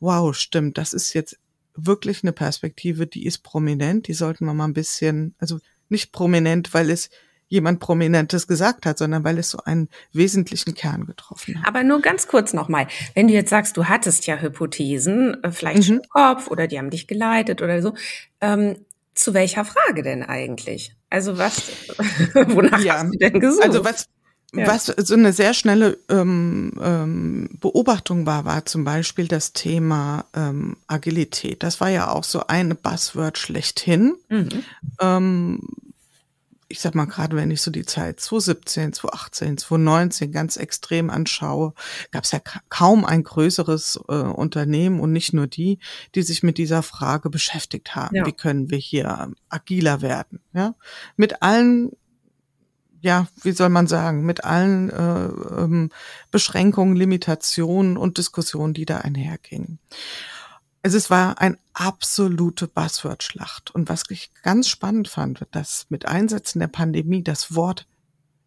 [0.00, 1.38] wow, stimmt, das ist jetzt
[1.76, 6.74] wirklich eine Perspektive, die ist prominent, die sollten wir mal ein bisschen, also nicht prominent,
[6.74, 7.10] weil es
[7.48, 11.68] jemand Prominentes gesagt hat, sondern weil es so einen wesentlichen Kern getroffen hat.
[11.68, 15.88] Aber nur ganz kurz nochmal, wenn du jetzt sagst, du hattest ja Hypothesen, äh, vielleicht
[15.88, 15.96] mhm.
[15.96, 17.94] im Kopf oder die haben dich geleitet oder so,
[18.40, 18.76] ähm,
[19.14, 20.94] zu welcher Frage denn eigentlich?
[21.08, 21.70] Also was,
[22.34, 23.64] wonach ja, hast du denn gesucht?
[23.64, 24.06] Also was,
[24.52, 24.66] ja.
[24.66, 30.76] was so eine sehr schnelle ähm, ähm, Beobachtung war, war zum Beispiel das Thema ähm,
[30.86, 31.62] Agilität.
[31.62, 34.16] Das war ja auch so eine Buzzword schlechthin.
[34.28, 34.64] Mhm.
[35.00, 35.60] Ähm,
[36.68, 41.74] ich sag mal, gerade wenn ich so die Zeit 2017, 2018, 2019 ganz extrem anschaue,
[42.10, 45.78] gab es ja kaum ein größeres äh, Unternehmen und nicht nur die,
[46.14, 48.16] die sich mit dieser Frage beschäftigt haben.
[48.16, 48.26] Ja.
[48.26, 50.40] Wie können wir hier agiler werden?
[50.52, 50.74] Ja,
[51.16, 51.92] mit allen
[53.02, 55.90] ja, wie soll man sagen, mit allen äh, ähm,
[56.32, 59.78] Beschränkungen, Limitationen und Diskussionen, die da einhergingen.
[60.86, 63.72] Also es war ein absolute Buzzword-Schlacht.
[63.72, 67.88] Und was ich ganz spannend fand, dass mit Einsätzen der Pandemie das Wort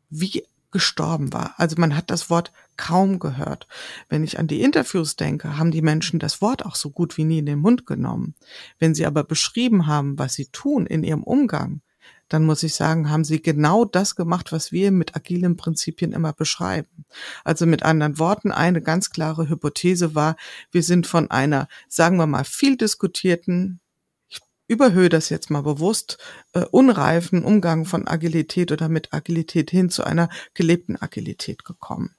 [0.10, 1.54] wie gestorben war.
[1.58, 3.68] Also man hat das Wort kaum gehört.
[4.08, 7.26] Wenn ich an die Interviews denke, haben die Menschen das Wort auch so gut wie
[7.26, 8.36] nie in den Mund genommen.
[8.78, 11.82] Wenn sie aber beschrieben haben, was sie tun in ihrem Umgang,
[12.30, 16.32] dann muss ich sagen, haben sie genau das gemacht, was wir mit agilen Prinzipien immer
[16.32, 17.06] beschreiben.
[17.44, 20.38] Also mit anderen Worten, eine ganz klare Hypothese war,
[20.72, 23.82] wir sind von einer, sagen wir mal, viel diskutierten,
[24.28, 26.20] ich überhöhe das jetzt mal bewusst,
[26.54, 32.16] äh, unreifen Umgang von Agilität oder mit Agilität hin zu einer gelebten Agilität gekommen.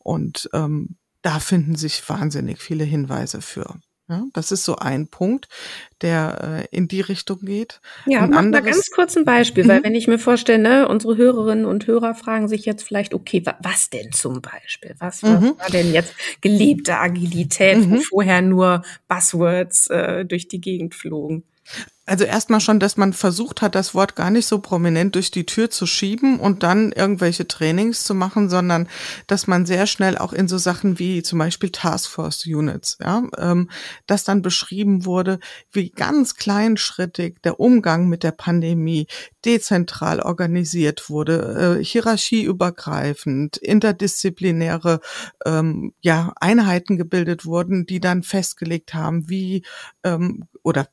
[0.00, 3.78] Und ähm, da finden sich wahnsinnig viele Hinweise für.
[4.12, 5.48] Ja, das ist so ein Punkt,
[6.02, 7.80] der äh, in die Richtung geht.
[8.06, 9.68] Ja, ein mach mal ganz kurz ein Beispiel, mhm.
[9.68, 13.42] weil wenn ich mir vorstelle, ne, unsere Hörerinnen und Hörer fragen sich jetzt vielleicht, okay,
[13.46, 14.94] wa was denn zum Beispiel?
[14.98, 15.54] Was, mhm.
[15.58, 17.92] war denn jetzt gelebte Agilität, mhm.
[17.92, 21.44] wo vorher nur Buzzwords äh, durch die Gegend flogen?
[22.04, 25.46] Also erstmal schon, dass man versucht hat, das Wort gar nicht so prominent durch die
[25.46, 28.88] Tür zu schieben und dann irgendwelche Trainings zu machen, sondern
[29.28, 33.70] dass man sehr schnell auch in so Sachen wie zum Beispiel Taskforce Units, ja, ähm,
[34.08, 35.38] das dann beschrieben wurde,
[35.70, 39.06] wie ganz kleinschrittig der Umgang mit der Pandemie
[39.44, 45.00] dezentral organisiert wurde, äh, hierarchieübergreifend, interdisziplinäre
[45.46, 49.64] ähm, ja, Einheiten gebildet wurden, die dann festgelegt haben, wie
[50.02, 50.88] ähm, oder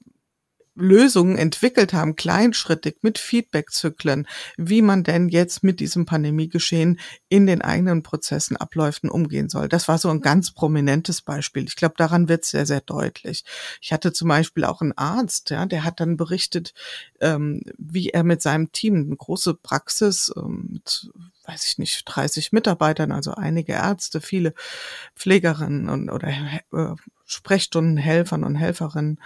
[0.80, 7.62] Lösungen entwickelt haben, kleinschrittig mit Feedbackzyklen, wie man denn jetzt mit diesem Pandemiegeschehen in den
[7.62, 9.70] eigenen Prozessen, Abläufen umgehen soll.
[9.70, 11.66] Das war so ein ganz prominentes Beispiel.
[11.66, 13.44] Ich glaube, daran wird es sehr, sehr deutlich.
[13.82, 16.74] Ich hatte zum Beispiel auch einen Arzt, ja, der hat dann berichtet,
[17.22, 21.10] ähm, wie er mit seinem Team eine große Praxis ähm, mit
[21.50, 24.54] weiß ich nicht, 30 Mitarbeitern, also einige Ärzte, viele
[25.16, 29.20] Pflegerinnen und, oder äh, Sprechstundenhelfern und Helferinnen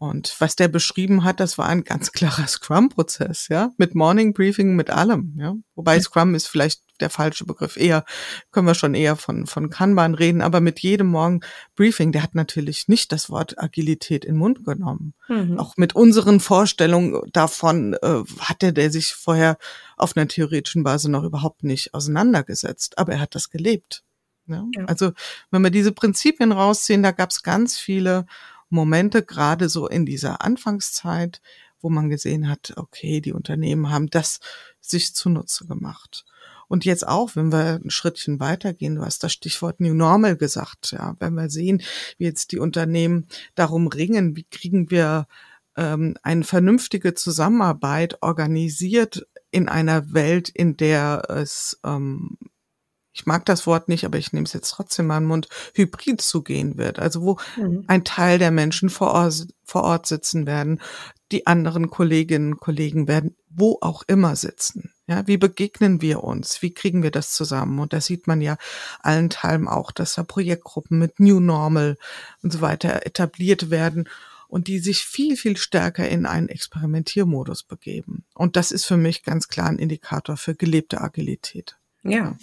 [0.00, 4.74] und was der beschrieben hat, das war ein ganz klarer Scrum-Prozess, ja, mit Morning Briefing,
[4.74, 5.54] mit allem, ja.
[5.74, 7.76] Wobei Scrum ist vielleicht der falsche Begriff.
[7.76, 8.06] Eher
[8.50, 11.40] können wir schon eher von von Kanban reden, aber mit jedem Morgen
[11.76, 15.12] Briefing, der hat natürlich nicht das Wort Agilität in den Mund genommen.
[15.28, 15.58] Mhm.
[15.58, 19.58] Auch mit unseren Vorstellungen davon äh, hatte der sich vorher
[19.98, 24.02] auf einer theoretischen Basis noch überhaupt nicht auseinandergesetzt, aber er hat das gelebt.
[24.46, 24.64] Ja?
[24.74, 24.84] ja.
[24.86, 25.12] Also
[25.50, 28.24] wenn wir diese Prinzipien rausziehen, da gab es ganz viele
[28.70, 31.40] Momente, gerade so in dieser Anfangszeit,
[31.80, 34.40] wo man gesehen hat, okay, die Unternehmen haben das
[34.80, 36.24] sich zunutze gemacht.
[36.68, 40.92] Und jetzt auch, wenn wir ein Schrittchen weitergehen, du hast das Stichwort New Normal gesagt,
[40.92, 41.82] ja, wenn wir sehen,
[42.16, 45.26] wie jetzt die Unternehmen darum ringen, wie kriegen wir
[45.76, 52.38] ähm, eine vernünftige Zusammenarbeit organisiert in einer Welt, in der es ähm,
[53.12, 55.48] ich mag das Wort nicht, aber ich nehme es jetzt trotzdem mal in den Mund,
[55.74, 56.98] hybrid zugehen wird.
[56.98, 57.84] Also wo mhm.
[57.88, 60.80] ein Teil der Menschen vor Ort, vor Ort sitzen werden,
[61.32, 64.92] die anderen Kolleginnen und Kollegen werden wo auch immer sitzen.
[65.08, 66.62] Ja, wie begegnen wir uns?
[66.62, 67.80] Wie kriegen wir das zusammen?
[67.80, 68.56] Und da sieht man ja
[69.00, 71.98] allenthalben auch, dass da Projektgruppen mit New Normal
[72.42, 74.08] und so weiter etabliert werden
[74.46, 78.24] und die sich viel, viel stärker in einen Experimentiermodus begeben.
[78.34, 81.76] Und das ist für mich ganz klar ein Indikator für gelebte Agilität.
[82.02, 82.34] Ja,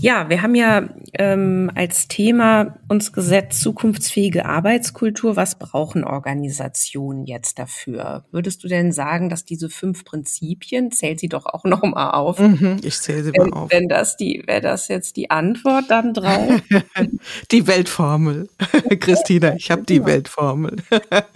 [0.00, 5.36] ja, wir haben ja ähm, als Thema uns gesetzt zukunftsfähige Arbeitskultur.
[5.36, 8.24] Was brauchen Organisationen jetzt dafür?
[8.30, 12.38] Würdest du denn sagen, dass diese fünf Prinzipien zählt sie doch auch noch mal auf?
[12.38, 13.70] Mhm, ich zähle sie wenn, mal auf.
[13.70, 16.62] Wenn das die, wäre das jetzt die Antwort dann drauf?
[17.50, 18.48] die Weltformel,
[19.00, 19.56] Christina.
[19.56, 20.76] Ich habe die Weltformel.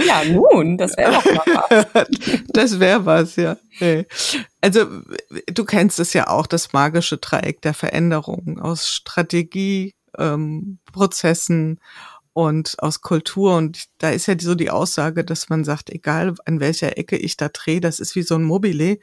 [0.03, 2.09] ja, nun, das wäre doch mal was.
[2.49, 3.59] das wäre was, ja.
[4.63, 4.87] Also
[5.47, 11.81] du kennst es ja auch, das magische Dreieck der Veränderung aus Strategie, ähm, Prozessen
[12.33, 13.57] und aus Kultur.
[13.57, 17.37] Und da ist ja so die Aussage, dass man sagt, egal an welcher Ecke ich
[17.37, 18.99] da drehe, das ist wie so ein Mobile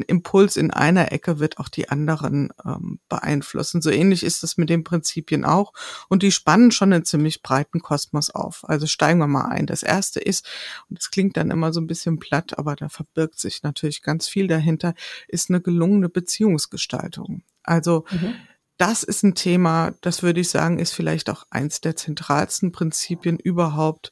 [0.00, 3.82] ein Impuls in einer Ecke wird auch die anderen ähm, beeinflussen.
[3.82, 5.72] So ähnlich ist es mit den Prinzipien auch.
[6.08, 8.68] Und die spannen schon einen ziemlich breiten Kosmos auf.
[8.68, 9.66] Also steigen wir mal ein.
[9.66, 10.48] Das erste ist,
[10.88, 14.28] und das klingt dann immer so ein bisschen platt, aber da verbirgt sich natürlich ganz
[14.28, 14.94] viel dahinter,
[15.28, 17.42] ist eine gelungene Beziehungsgestaltung.
[17.62, 18.34] Also mhm.
[18.78, 23.38] Das ist ein Thema, das würde ich sagen, ist vielleicht auch eins der zentralsten Prinzipien
[23.38, 24.10] überhaupt,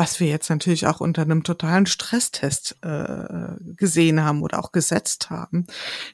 [0.00, 5.28] was wir jetzt natürlich auch unter einem totalen Stresstest äh, gesehen haben oder auch gesetzt
[5.28, 5.66] haben,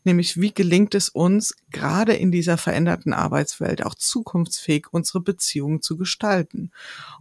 [0.03, 5.97] nämlich wie gelingt es uns gerade in dieser veränderten Arbeitswelt auch zukunftsfähig unsere Beziehungen zu
[5.97, 6.73] gestalten.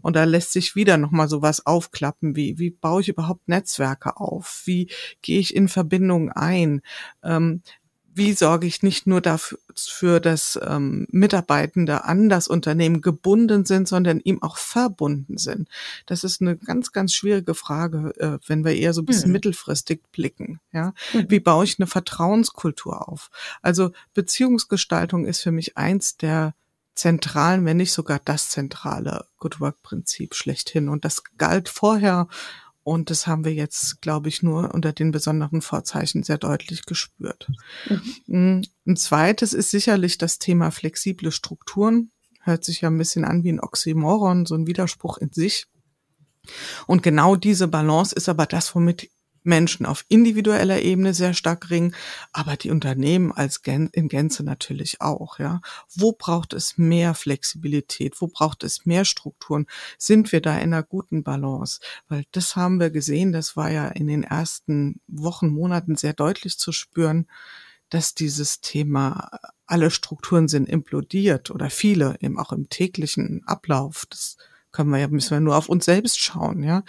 [0.01, 4.63] Und da lässt sich wieder nochmal sowas aufklappen, wie wie baue ich überhaupt Netzwerke auf,
[4.65, 4.89] wie
[5.21, 6.81] gehe ich in Verbindungen ein,
[7.23, 7.61] ähm,
[8.15, 14.19] wie sorge ich nicht nur dafür, dass ähm, Mitarbeitende an das Unternehmen gebunden sind, sondern
[14.21, 15.67] ihm auch verbunden sind.
[16.05, 19.33] Das ist eine ganz, ganz schwierige Frage, äh, wenn wir eher so ein bisschen mhm.
[19.33, 20.61] mittelfristig blicken.
[20.71, 21.25] Ja, mhm.
[21.29, 23.29] wie baue ich eine Vertrauenskultur auf?
[23.61, 26.55] Also Beziehungsgestaltung ist für mich eins der
[26.95, 30.87] zentralen, wenn nicht sogar das zentrale Good Work Prinzip schlechthin.
[30.87, 32.27] Und das galt vorher
[32.85, 37.51] und das haben wir jetzt, glaube ich, nur unter den besonderen Vorzeichen sehr deutlich gespürt.
[38.27, 38.63] Mhm.
[38.85, 42.11] Ein zweites ist sicherlich das Thema flexible Strukturen.
[42.41, 45.65] Hört sich ja ein bisschen an wie ein Oxymoron, so ein Widerspruch in sich.
[46.85, 49.09] Und genau diese Balance ist aber das, womit
[49.45, 51.95] Menschen auf individueller Ebene sehr stark ringen,
[52.33, 55.61] aber die Unternehmen als Gän in Gänze natürlich auch, ja.
[55.93, 58.19] Wo braucht es mehr Flexibilität?
[58.21, 59.65] Wo braucht es mehr Strukturen?
[59.97, 61.79] Sind wir da in einer guten Balance?
[62.07, 66.57] Weil das haben wir gesehen, das war ja in den ersten Wochen, Monaten sehr deutlich
[66.57, 67.27] zu spüren,
[67.89, 69.29] dass dieses Thema
[69.67, 74.05] alle Strukturen sind implodiert oder viele eben auch im täglichen Ablauf.
[74.09, 74.37] Das
[74.75, 76.83] können wir ja, müssen wir nur auf uns selbst schauen, ja,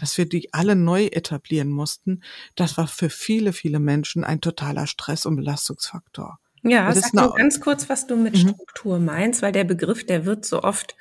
[0.00, 2.22] dass wir die alle neu etablieren mussten.
[2.54, 6.38] Das war für viele, viele Menschen ein totaler Stress- und Belastungsfaktor.
[6.62, 8.50] Ja, sag nur ganz kurz, was du mit mhm.
[8.50, 10.94] Struktur meinst, weil der Begriff, der wird so oft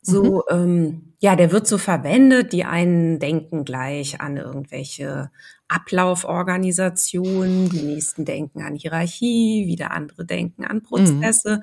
[0.00, 0.56] so, mhm.
[0.56, 2.52] ähm, ja, der wird so verwendet.
[2.52, 5.30] Die einen denken gleich an irgendwelche
[5.68, 10.82] Ablauforganisationen, die nächsten denken an Hierarchie, wieder andere denken an mhm.
[10.82, 11.56] Prozesse.
[11.56, 11.62] Mhm.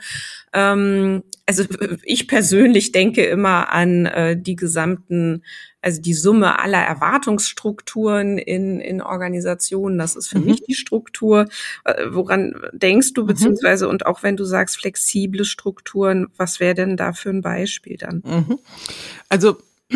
[0.53, 1.63] Ähm, also
[2.03, 5.43] ich persönlich denke immer an äh, die gesamten,
[5.81, 9.99] also die Summe aller Erwartungsstrukturen in, in Organisationen.
[9.99, 10.45] Das ist für mhm.
[10.45, 11.47] mich die Struktur.
[11.83, 13.27] Äh, woran denkst du, mhm.
[13.27, 17.97] beziehungsweise und auch wenn du sagst flexible Strukturen, was wäre denn da für ein Beispiel
[17.97, 18.23] dann?
[18.25, 18.59] Mhm.
[19.29, 19.57] Also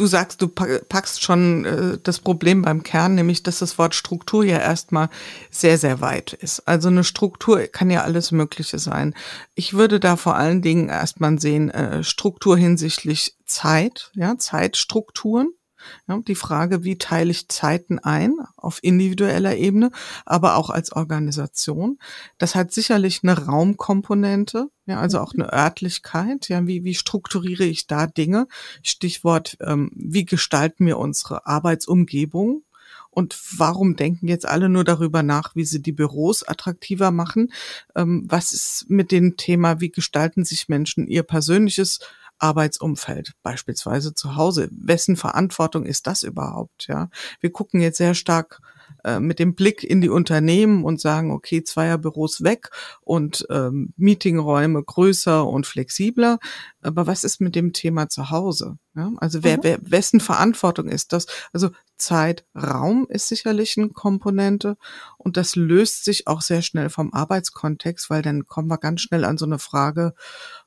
[0.00, 4.44] du sagst, du packst schon äh, das Problem beim Kern, nämlich dass das Wort Struktur
[4.44, 5.10] ja erstmal
[5.50, 6.66] sehr, sehr weit ist.
[6.66, 9.14] Also eine Struktur kann ja alles Mögliche sein.
[9.54, 15.52] Ich würde da vor allen Dingen erstmal sehen, äh, Struktur hinsichtlich Zeit, ja, Zeitstrukturen.
[16.08, 19.90] Ja, die Frage, wie teile ich Zeiten ein auf individueller Ebene,
[20.24, 21.98] aber auch als Organisation.
[22.38, 26.48] Das hat sicherlich eine Raumkomponente, ja, also auch eine Örtlichkeit.
[26.48, 28.46] Ja, wie, wie strukturiere ich da Dinge?
[28.82, 32.64] Stichwort, ähm, wie gestalten wir unsere Arbeitsumgebung?
[33.10, 37.52] Und warum denken jetzt alle nur darüber nach, wie sie die Büros attraktiver machen?
[37.96, 41.98] Ähm, was ist mit dem Thema, wie gestalten sich Menschen ihr persönliches
[42.40, 44.68] Arbeitsumfeld, beispielsweise zu Hause.
[44.72, 46.86] Wessen Verantwortung ist das überhaupt?
[46.88, 48.60] Ja, wir gucken jetzt sehr stark
[49.18, 55.46] mit dem Blick in die Unternehmen und sagen, okay, Zweierbüros weg und ähm, Meetingräume größer
[55.46, 56.38] und flexibler.
[56.82, 58.78] Aber was ist mit dem Thema zu Hause?
[58.96, 59.62] Ja, also wer, mhm.
[59.62, 61.26] wer, wessen Verantwortung ist das?
[61.52, 64.76] Also Zeit, Raum ist sicherlich eine Komponente
[65.16, 69.24] und das löst sich auch sehr schnell vom Arbeitskontext, weil dann kommen wir ganz schnell
[69.24, 70.14] an so eine Frage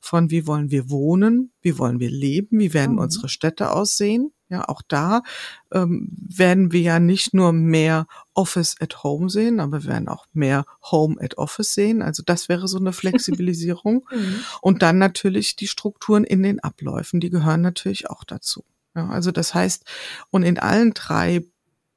[0.00, 3.02] von, wie wollen wir wohnen, wie wollen wir leben, wie werden mhm.
[3.02, 4.32] unsere Städte aussehen.
[4.54, 5.24] Ja, auch da
[5.72, 10.26] ähm, werden wir ja nicht nur mehr Office at Home sehen, aber wir werden auch
[10.32, 12.02] mehr Home at Office sehen.
[12.02, 14.06] Also das wäre so eine Flexibilisierung.
[14.12, 14.44] mhm.
[14.60, 18.64] Und dann natürlich die Strukturen in den Abläufen, die gehören natürlich auch dazu.
[18.94, 19.84] Ja, also das heißt,
[20.30, 21.44] und in allen drei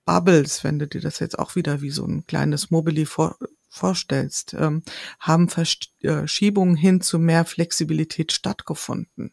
[0.06, 3.38] Bubbles, wenn du dir das jetzt auch wieder wie so ein kleines Mobili vor,
[3.70, 4.82] vorstellst, ähm,
[5.20, 9.32] haben Verschiebungen hin zu mehr Flexibilität stattgefunden,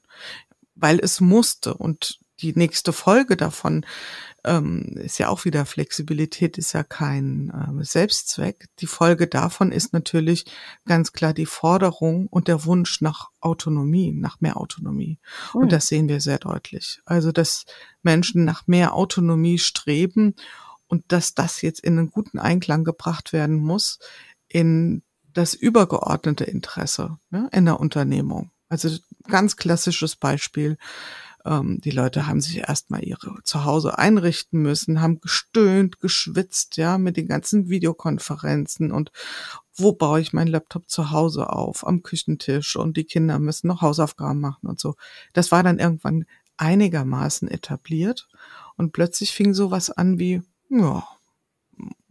[0.75, 1.73] weil es musste.
[1.73, 3.87] Und die nächste Folge davon
[4.45, 8.69] ähm, ist ja auch wieder Flexibilität, ist ja kein äh, Selbstzweck.
[8.81, 10.45] Die Folge davon ist natürlich
[10.85, 15.19] ganz klar die Forderung und der Wunsch nach Autonomie, nach mehr Autonomie.
[15.53, 15.61] Mhm.
[15.61, 15.69] Und hm.
[15.71, 17.01] das sehen wir sehr deutlich.
[17.07, 17.65] Also, dass
[18.03, 20.35] Menschen nach mehr Autonomie streben
[20.89, 23.99] und dass das jetzt in einen guten Einklang gebracht werden muss
[24.49, 28.51] in das übergeordnete Interesse ne, in der Unternehmung.
[28.69, 28.89] Also
[29.29, 30.79] ganz klassisches Beispiel.
[31.45, 37.17] Ähm, die Leute haben sich erstmal ihre Zuhause einrichten müssen, haben gestöhnt, geschwitzt, ja, mit
[37.17, 39.13] den ganzen Videokonferenzen und
[39.77, 43.83] wo baue ich meinen Laptop zu Hause auf, am Küchentisch und die Kinder müssen noch
[43.83, 44.95] Hausaufgaben machen und so.
[45.33, 46.27] Das war dann irgendwann
[46.57, 48.29] einigermaßen etabliert
[48.77, 51.07] und plötzlich fing sowas an wie, ja,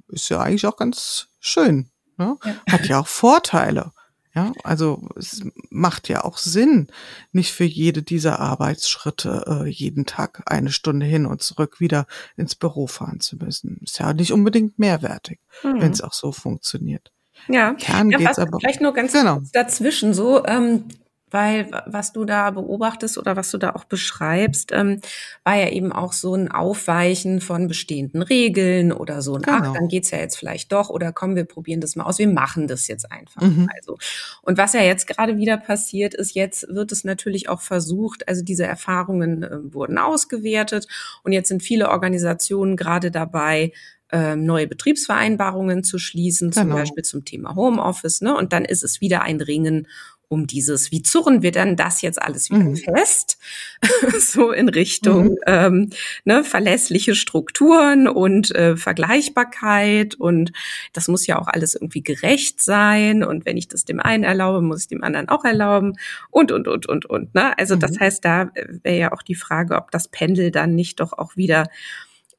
[0.09, 1.89] ist ja eigentlich auch ganz schön.
[2.17, 2.37] Ne?
[2.43, 2.55] Ja.
[2.69, 3.91] Hat ja auch Vorteile.
[4.35, 6.87] Ja, also es macht ja auch Sinn,
[7.31, 12.55] nicht für jede dieser Arbeitsschritte äh, jeden Tag eine Stunde hin und zurück wieder ins
[12.55, 13.79] Büro fahren zu müssen.
[13.83, 15.81] Ist ja nicht unbedingt mehrwertig, mhm.
[15.81, 17.11] wenn es auch so funktioniert.
[17.47, 19.35] Ja, Kern ja, geht's aber vielleicht nur ganz genau.
[19.35, 20.43] kurz dazwischen so.
[20.45, 20.85] Ähm,
[21.33, 25.01] weil was du da beobachtest oder was du da auch beschreibst, ähm,
[25.43, 29.33] war ja eben auch so ein Aufweichen von bestehenden Regeln oder so.
[29.33, 29.45] Genau.
[29.47, 32.27] Ach, dann geht's ja jetzt vielleicht doch oder komm, wir probieren das mal aus, wir
[32.27, 33.41] machen das jetzt einfach.
[33.41, 33.67] Mhm.
[33.75, 33.97] Also
[34.43, 38.43] und was ja jetzt gerade wieder passiert ist, jetzt wird es natürlich auch versucht, also
[38.43, 40.87] diese Erfahrungen äh, wurden ausgewertet
[41.23, 43.71] und jetzt sind viele Organisationen gerade dabei,
[44.13, 46.61] ähm, neue Betriebsvereinbarungen zu schließen, genau.
[46.61, 48.21] zum Beispiel zum Thema Homeoffice.
[48.21, 48.37] Ne?
[48.37, 49.87] Und dann ist es wieder ein Ringen
[50.33, 52.75] um dieses, wie zurren wir denn das jetzt alles wieder mhm.
[52.75, 53.37] fest?
[54.19, 55.37] so in Richtung mhm.
[55.45, 55.89] ähm,
[56.25, 60.51] ne, verlässliche Strukturen und äh, Vergleichbarkeit und
[60.91, 64.61] das muss ja auch alles irgendwie gerecht sein und wenn ich das dem einen erlaube,
[64.61, 65.93] muss ich dem anderen auch erlauben
[66.31, 67.35] und und und und und.
[67.35, 67.57] Ne?
[67.57, 67.79] Also mhm.
[67.81, 68.49] das heißt, da
[68.81, 71.67] wäre ja auch die Frage, ob das Pendel dann nicht doch auch wieder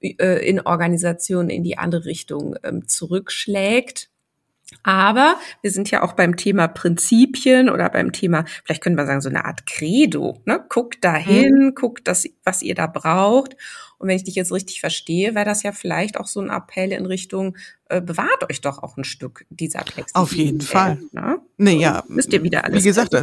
[0.00, 4.10] äh, in Organisationen in die andere Richtung ähm, zurückschlägt
[4.82, 9.20] aber wir sind ja auch beim Thema Prinzipien oder beim Thema, vielleicht können wir sagen,
[9.20, 10.40] so eine Art Credo.
[10.44, 10.64] Ne?
[10.68, 11.74] Guckt dahin, mhm.
[11.74, 13.56] guckt das, was ihr da braucht.
[13.98, 16.92] Und wenn ich dich jetzt richtig verstehe, wäre das ja vielleicht auch so ein Appell
[16.92, 17.56] in Richtung,
[17.88, 20.14] äh, bewahrt euch doch auch ein Stück dieser Flexibilität.
[20.14, 20.98] Auf jeden Fall.
[21.12, 21.38] Ne?
[21.56, 22.04] Nee, ja.
[22.08, 23.14] Müsst ihr wieder alles Wie gesagt,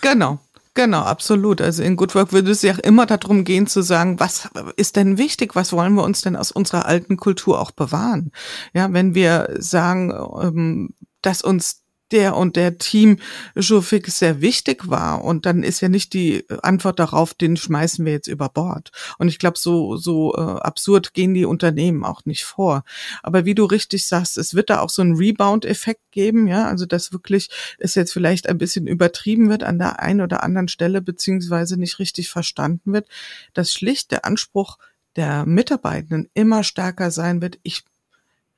[0.00, 0.38] genau.
[0.74, 1.60] Genau, absolut.
[1.60, 4.96] Also in Good Work würde es ja auch immer darum gehen zu sagen, was ist
[4.96, 5.54] denn wichtig?
[5.54, 8.32] Was wollen wir uns denn aus unserer alten Kultur auch bewahren?
[8.74, 13.18] Ja, wenn wir sagen, ähm, dass uns der und der Team
[13.56, 15.24] Jourfix sehr wichtig war.
[15.24, 18.90] Und dann ist ja nicht die Antwort darauf, den schmeißen wir jetzt über Bord.
[19.18, 22.84] Und ich glaube, so, so äh, absurd gehen die Unternehmen auch nicht vor.
[23.22, 26.86] Aber wie du richtig sagst, es wird da auch so einen Rebound-Effekt geben, ja, also
[26.86, 31.00] dass wirklich es jetzt vielleicht ein bisschen übertrieben wird an der einen oder anderen Stelle,
[31.00, 33.08] beziehungsweise nicht richtig verstanden wird,
[33.54, 34.78] dass schlicht der Anspruch
[35.16, 37.84] der Mitarbeitenden immer stärker sein wird, ich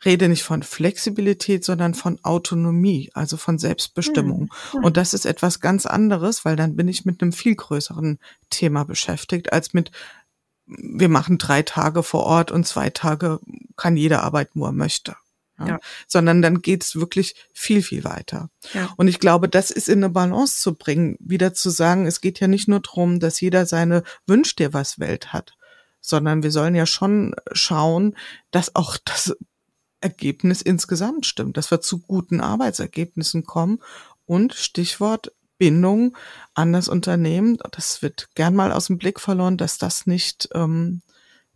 [0.04, 4.50] rede nicht von Flexibilität, sondern von Autonomie, also von Selbstbestimmung.
[4.72, 4.84] Hm.
[4.84, 8.18] Und das ist etwas ganz anderes, weil dann bin ich mit einem viel größeren
[8.50, 9.90] Thema beschäftigt, als mit,
[10.66, 13.40] wir machen drei Tage vor Ort und zwei Tage
[13.76, 15.16] kann jeder arbeiten, wo er möchte.
[15.58, 15.66] Ja.
[15.66, 15.78] ja.
[16.06, 18.50] Sondern dann geht's wirklich viel, viel weiter.
[18.74, 18.92] Ja.
[18.96, 22.40] Und ich glaube, das ist in eine Balance zu bringen, wieder zu sagen, es geht
[22.40, 25.54] ja nicht nur darum, dass jeder seine Wünsch dir was Welt hat,
[26.00, 28.16] sondern wir sollen ja schon schauen,
[28.50, 29.34] dass auch das
[30.06, 33.80] Ergebnis insgesamt stimmt, dass wir zu guten Arbeitsergebnissen kommen
[34.24, 36.16] und Stichwort Bindung
[36.54, 41.02] an das Unternehmen, das wird gern mal aus dem Blick verloren, dass das nicht, ähm,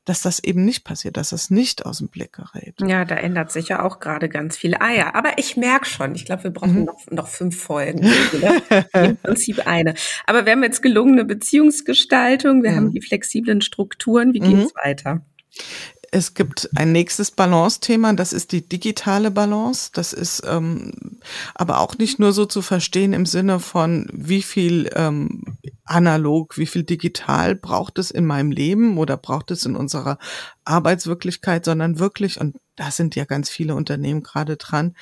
[0.07, 2.75] dass das eben nicht passiert, dass das nicht aus dem Blick gerät.
[2.81, 4.75] Ja, da ändert sich ja auch gerade ganz viel.
[4.77, 6.85] Ah ja, aber ich merke schon, ich glaube, wir brauchen mhm.
[6.85, 8.11] noch, noch fünf Folgen.
[8.95, 9.95] Im Prinzip eine.
[10.27, 12.77] Aber wir haben jetzt gelungene Beziehungsgestaltung, wir mhm.
[12.77, 14.33] haben die flexiblen Strukturen.
[14.33, 14.79] Wie geht's mhm.
[14.83, 15.21] weiter?
[16.13, 19.91] Es gibt ein nächstes Balance-Thema, das ist die digitale Balance.
[19.93, 21.21] Das ist ähm,
[21.55, 26.67] aber auch nicht nur so zu verstehen im Sinne von, wie viel ähm, analog, wie
[26.67, 30.19] viel digital braucht es in meinem Leben oder braucht es in unserer
[30.65, 34.97] Arbeitswirklichkeit, sondern wirklich, und da sind ja ganz viele Unternehmen gerade dran,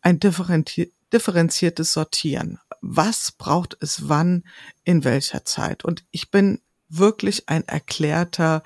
[0.00, 2.58] ein differenziertes Sortieren.
[2.80, 4.44] Was braucht es wann,
[4.84, 5.84] in welcher Zeit?
[5.84, 8.62] Und ich bin wirklich ein erklärter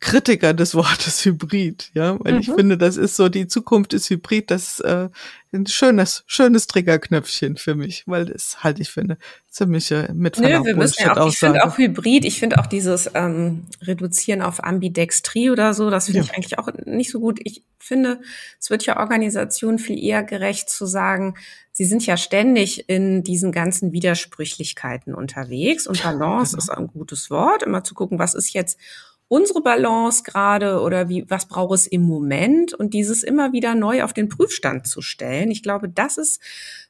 [0.00, 2.40] Kritiker des Wortes Hybrid, ja, weil mhm.
[2.40, 5.10] ich finde, das ist so die Zukunft ist Hybrid, das äh,
[5.52, 10.48] ein schönes, schönes Triggerknöpfchen für mich, weil das halte ich für eine ziemliche mit Nö,
[10.64, 14.64] wir müssen ja auch, Ich finde auch Hybrid, ich finde auch dieses ähm, Reduzieren auf
[14.64, 16.24] Ambidextrie oder so, das finde ja.
[16.24, 17.38] ich eigentlich auch nicht so gut.
[17.44, 18.20] Ich finde,
[18.58, 21.34] es wird ja Organisationen viel eher gerecht zu sagen,
[21.72, 26.62] sie sind ja ständig in diesen ganzen Widersprüchlichkeiten unterwegs und Balance genau.
[26.62, 28.78] ist ein gutes Wort, immer zu gucken, was ist jetzt
[29.30, 34.02] unsere Balance gerade oder wie, was braucht es im Moment und dieses immer wieder neu
[34.02, 35.52] auf den Prüfstand zu stellen.
[35.52, 36.42] Ich glaube, das ist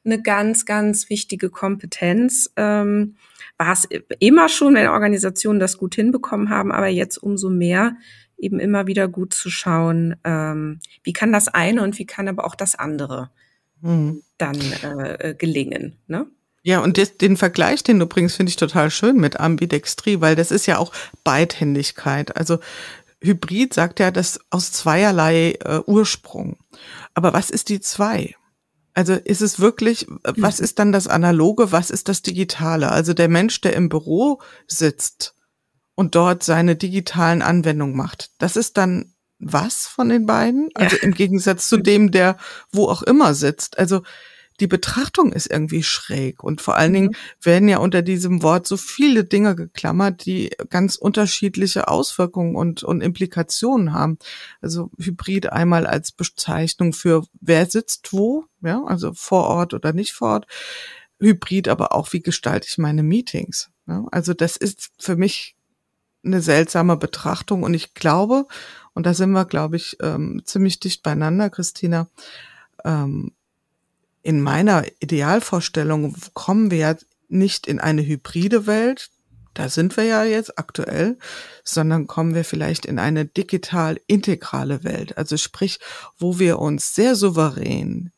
[0.03, 2.51] eine ganz, ganz wichtige Kompetenz.
[2.55, 3.15] Ähm,
[3.59, 3.87] war es
[4.17, 7.95] immer schon, wenn Organisationen das gut hinbekommen haben, aber jetzt umso mehr
[8.39, 12.43] eben immer wieder gut zu schauen, ähm, wie kann das eine und wie kann aber
[12.43, 13.29] auch das andere
[13.81, 14.23] mhm.
[14.39, 15.99] dann äh, äh gelingen.
[16.07, 16.25] Ne?
[16.63, 20.35] Ja, und des, den Vergleich, den du bringst, finde ich total schön mit Ambidextrie, weil
[20.35, 20.91] das ist ja auch
[21.23, 22.35] Beidhändigkeit.
[22.37, 22.59] Also
[23.21, 26.57] Hybrid sagt ja das aus zweierlei äh, Ursprung.
[27.13, 28.35] Aber was ist die zwei?
[28.93, 32.91] Also ist es wirklich, was ist dann das Analoge, was ist das Digitale?
[32.91, 35.35] Also der Mensch, der im Büro sitzt
[35.95, 40.69] und dort seine digitalen Anwendungen macht, das ist dann was von den beiden?
[40.75, 42.37] Also im Gegensatz zu dem, der
[42.71, 43.79] wo auch immer sitzt.
[43.79, 44.03] Also
[44.61, 46.43] die Betrachtung ist irgendwie schräg.
[46.43, 47.45] Und vor allen Dingen mhm.
[47.45, 53.01] werden ja unter diesem Wort so viele Dinge geklammert, die ganz unterschiedliche Auswirkungen und, und
[53.01, 54.19] Implikationen haben.
[54.61, 60.13] Also Hybrid einmal als Bezeichnung für wer sitzt wo, ja, also vor Ort oder nicht
[60.13, 60.47] vor Ort.
[61.19, 63.71] Hybrid aber auch, wie gestalte ich meine Meetings.
[63.87, 64.05] Ja?
[64.11, 65.55] Also das ist für mich
[66.23, 68.45] eine seltsame Betrachtung und ich glaube,
[68.93, 72.07] und da sind wir, glaube ich, ähm, ziemlich dicht beieinander, Christina,
[72.85, 73.31] ähm,
[74.23, 76.95] in meiner Idealvorstellung kommen wir ja
[77.27, 79.09] nicht in eine hybride Welt,
[79.53, 81.17] da sind wir ja jetzt aktuell,
[81.63, 85.17] sondern kommen wir vielleicht in eine digital integrale Welt.
[85.17, 85.79] Also sprich,
[86.17, 88.11] wo wir uns sehr souverän,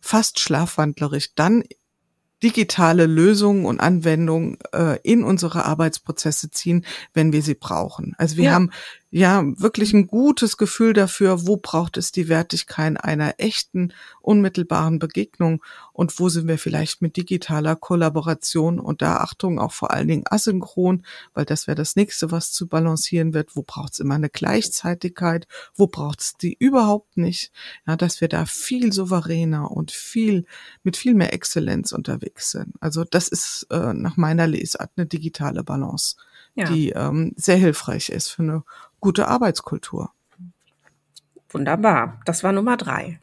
[0.00, 1.62] fast schlafwandlerisch dann
[2.42, 6.84] digitale Lösungen und Anwendungen äh, in unsere Arbeitsprozesse ziehen,
[7.14, 8.14] wenn wir sie brauchen.
[8.18, 8.52] Also wir ja.
[8.52, 8.72] haben
[9.14, 13.92] ja wirklich ein gutes Gefühl dafür, wo braucht es die Wertigkeit einer echten,
[14.22, 19.90] unmittelbaren Begegnung und wo sind wir vielleicht mit digitaler Kollaboration und da Achtung auch vor
[19.90, 21.04] allen Dingen asynchron,
[21.34, 23.54] weil das wäre das nächste, was zu balancieren wird.
[23.54, 25.46] Wo braucht es immer eine Gleichzeitigkeit?
[25.74, 27.52] Wo braucht es die überhaupt nicht?
[27.86, 30.46] Ja, dass wir da viel souveräner und viel
[30.84, 32.72] mit viel mehr Exzellenz unterwegs sind.
[32.80, 36.16] Also das ist äh, nach meiner Lesart eine digitale Balance,
[36.54, 36.64] ja.
[36.64, 38.62] die ähm, sehr hilfreich ist für eine
[39.02, 40.10] gute Arbeitskultur.
[41.50, 42.20] Wunderbar.
[42.24, 43.20] Das war Nummer drei.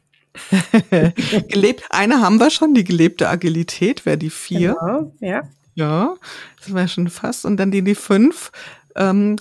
[1.48, 4.76] Gelebt, eine haben wir schon, die gelebte Agilität wäre die vier.
[4.80, 5.42] Genau, ja.
[5.74, 6.16] Ja,
[6.60, 7.46] das wäre schon fast.
[7.46, 8.52] Und dann die, die fünf.
[8.96, 9.38] Ähm,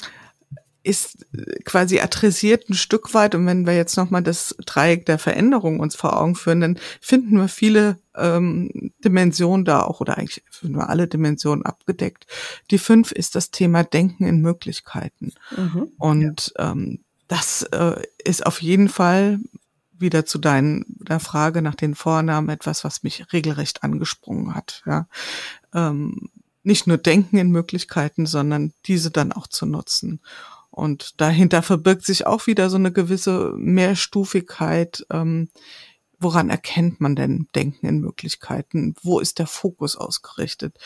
[0.89, 1.27] ist
[1.65, 3.35] quasi adressiert ein Stück weit.
[3.35, 7.37] Und wenn wir jetzt nochmal das Dreieck der Veränderung uns vor Augen führen, dann finden
[7.37, 12.27] wir viele ähm, Dimensionen da auch oder eigentlich finden wir alle Dimensionen abgedeckt.
[12.71, 15.33] Die fünf ist das Thema Denken in Möglichkeiten.
[15.55, 16.73] Mhm, Und ja.
[16.73, 19.39] ähm, das äh, ist auf jeden Fall
[19.93, 24.83] wieder zu deiner Frage nach den Vornamen etwas, was mich regelrecht angesprungen hat.
[24.87, 25.07] Ja.
[25.75, 26.31] Ähm,
[26.63, 30.21] nicht nur denken in Möglichkeiten, sondern diese dann auch zu nutzen.
[30.79, 35.05] Und dahinter verbirgt sich auch wieder so eine gewisse Mehrstufigkeit.
[35.11, 35.49] Ähm,
[36.21, 38.95] woran erkennt man denn Denken in Möglichkeiten?
[39.03, 40.79] Wo ist der Fokus ausgerichtet?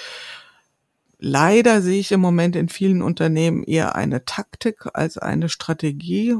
[1.18, 6.36] Leider sehe ich im Moment in vielen Unternehmen eher eine Taktik als eine Strategie.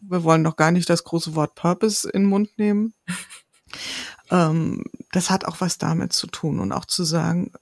[0.00, 2.92] Wir wollen noch gar nicht das große Wort Purpose in den Mund nehmen.
[4.30, 7.52] ähm, das hat auch was damit zu tun und auch zu sagen,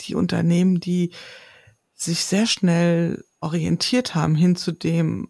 [0.00, 1.10] die Unternehmen, die
[1.94, 5.28] sich sehr schnell orientiert haben hin zu dem,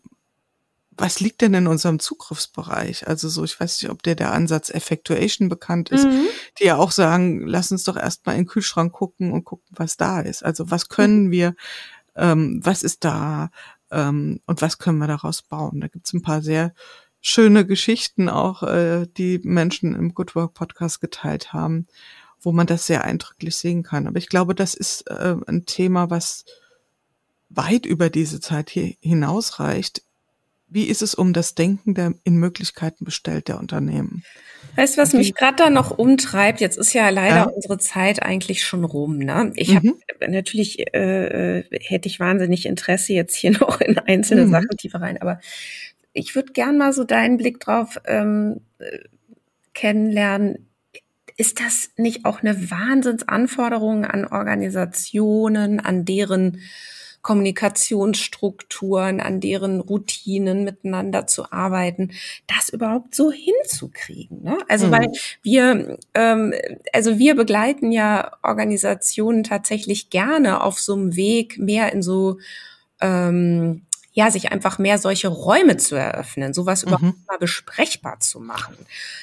[0.94, 3.08] was liegt denn in unserem Zugriffsbereich?
[3.08, 6.26] Also so, ich weiß nicht, ob der der Ansatz Effectuation bekannt ist, mhm.
[6.58, 9.96] die ja auch sagen, lass uns doch erstmal in den Kühlschrank gucken und gucken, was
[9.96, 10.44] da ist.
[10.44, 11.30] Also was können mhm.
[11.30, 11.54] wir,
[12.14, 13.50] ähm, was ist da
[13.90, 15.80] ähm, und was können wir daraus bauen?
[15.80, 16.74] Da gibt's ein paar sehr
[17.22, 21.86] schöne Geschichten auch, äh, die Menschen im Good Work Podcast geteilt haben,
[22.40, 24.06] wo man das sehr eindrücklich sehen kann.
[24.06, 26.44] Aber ich glaube, das ist äh, ein Thema, was
[27.54, 30.02] weit über diese Zeit hier hinausreicht,
[30.68, 34.24] wie ist es um das Denken der in Möglichkeiten bestellt der Unternehmen?
[34.76, 36.60] Weißt du, was mich gerade da noch umtreibt?
[36.60, 37.42] Jetzt ist ja leider ja.
[37.44, 39.18] unsere Zeit eigentlich schon rum.
[39.18, 39.52] Ne?
[39.54, 39.98] Ich mhm.
[40.10, 44.50] habe natürlich äh, äh, hätte ich wahnsinnig Interesse jetzt hier noch in einzelne mhm.
[44.50, 45.40] Sachen tiefer rein, aber
[46.14, 48.98] ich würde gern mal so deinen Blick drauf ähm, äh,
[49.74, 50.68] kennenlernen.
[51.36, 56.60] Ist das nicht auch eine Wahnsinnsanforderung an Organisationen, an deren
[57.22, 62.10] Kommunikationsstrukturen, an deren Routinen miteinander zu arbeiten,
[62.48, 64.42] das überhaupt so hinzukriegen.
[64.42, 64.58] Ne?
[64.68, 64.90] Also mhm.
[64.90, 65.12] weil
[65.42, 66.52] wir, ähm,
[66.92, 72.38] also wir begleiten ja Organisationen tatsächlich gerne auf so einem Weg mehr in so
[73.00, 73.82] ähm,
[74.12, 76.92] ja, sich einfach mehr solche Räume zu eröffnen, sowas mhm.
[76.92, 78.76] überhaupt mal besprechbar zu machen.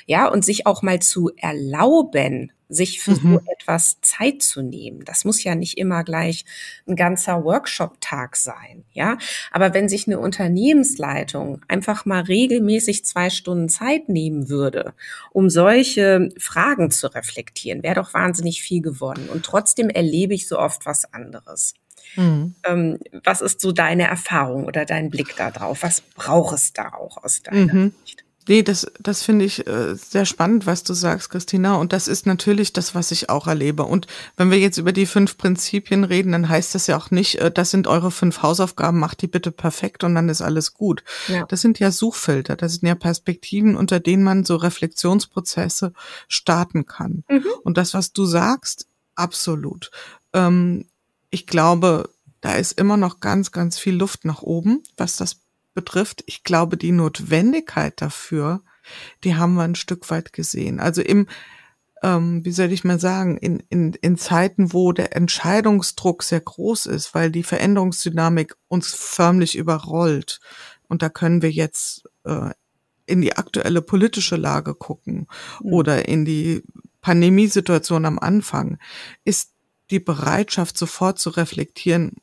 [0.06, 3.16] Ja, und sich auch mal zu erlauben, sich für mhm.
[3.16, 5.04] so etwas Zeit zu nehmen.
[5.04, 6.46] Das muss ja nicht immer gleich
[6.88, 9.18] ein ganzer Workshop-Tag sein, ja.
[9.52, 14.94] Aber wenn sich eine Unternehmensleitung einfach mal regelmäßig zwei Stunden Zeit nehmen würde,
[15.32, 19.30] um solche Fragen zu reflektieren, wäre doch wahnsinnig viel gewonnen.
[19.30, 21.74] Und trotzdem erlebe ich so oft was anderes.
[22.16, 22.55] Mhm.
[22.64, 25.84] Ähm, was ist so deine Erfahrung oder dein Blick darauf?
[25.84, 27.93] Was braucht es da auch aus deiner mhm.
[28.05, 28.24] Sicht?
[28.49, 31.76] Nee, das, das finde ich äh, sehr spannend, was du sagst, Christina.
[31.76, 33.84] Und das ist natürlich das, was ich auch erlebe.
[33.84, 34.07] Und
[34.38, 37.51] wenn wir jetzt über die fünf Prinzipien reden, dann heißt das ja auch nicht, äh,
[37.51, 41.03] das sind eure fünf Hausaufgaben, macht die bitte perfekt und dann ist alles gut.
[41.28, 41.45] Ja.
[41.45, 45.93] Das sind ja Suchfilter, das sind ja Perspektiven, unter denen man so Reflexionsprozesse
[46.28, 47.24] starten kann.
[47.30, 47.45] Mhm.
[47.64, 49.91] Und das, was du sagst, absolut.
[50.34, 50.86] Ähm,
[51.30, 52.09] ich glaube,
[52.41, 55.41] da ist immer noch ganz, ganz viel Luft nach oben, was das
[55.73, 56.23] betrifft.
[56.25, 58.61] Ich glaube, die Notwendigkeit dafür,
[59.23, 60.80] die haben wir ein Stück weit gesehen.
[60.80, 61.27] Also im,
[62.01, 66.88] ähm, wie soll ich mal sagen, in, in, in Zeiten, wo der Entscheidungsdruck sehr groß
[66.88, 70.39] ist, weil die Veränderungsdynamik uns förmlich überrollt.
[70.88, 72.51] Und da können wir jetzt äh,
[73.05, 75.27] in die aktuelle politische Lage gucken
[75.61, 75.73] mhm.
[75.73, 76.63] oder in die
[77.01, 78.77] Pandemiesituation am Anfang,
[79.23, 79.53] ist
[79.92, 82.18] die Bereitschaft, sofort zu reflektieren,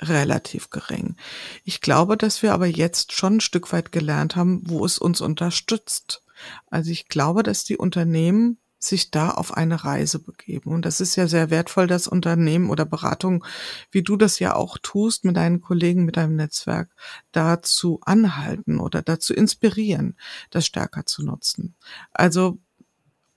[0.00, 1.16] relativ gering.
[1.64, 5.20] Ich glaube, dass wir aber jetzt schon ein Stück weit gelernt haben, wo es uns
[5.20, 6.22] unterstützt.
[6.70, 10.72] Also ich glaube, dass die Unternehmen sich da auf eine Reise begeben.
[10.72, 13.44] Und das ist ja sehr wertvoll, dass Unternehmen oder Beratung,
[13.90, 16.88] wie du das ja auch tust, mit deinen Kollegen, mit deinem Netzwerk,
[17.30, 20.16] dazu anhalten oder dazu inspirieren,
[20.48, 21.74] das stärker zu nutzen.
[22.12, 22.58] Also,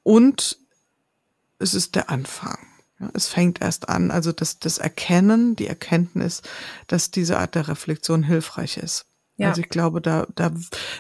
[0.02, 0.60] und
[1.60, 2.73] es ist der Anfang.
[3.14, 6.42] Es fängt erst an, also das, das Erkennen, die Erkenntnis,
[6.88, 9.06] dass diese Art der Reflexion hilfreich ist.
[9.36, 9.50] Ja.
[9.50, 10.52] Also ich glaube, da, da,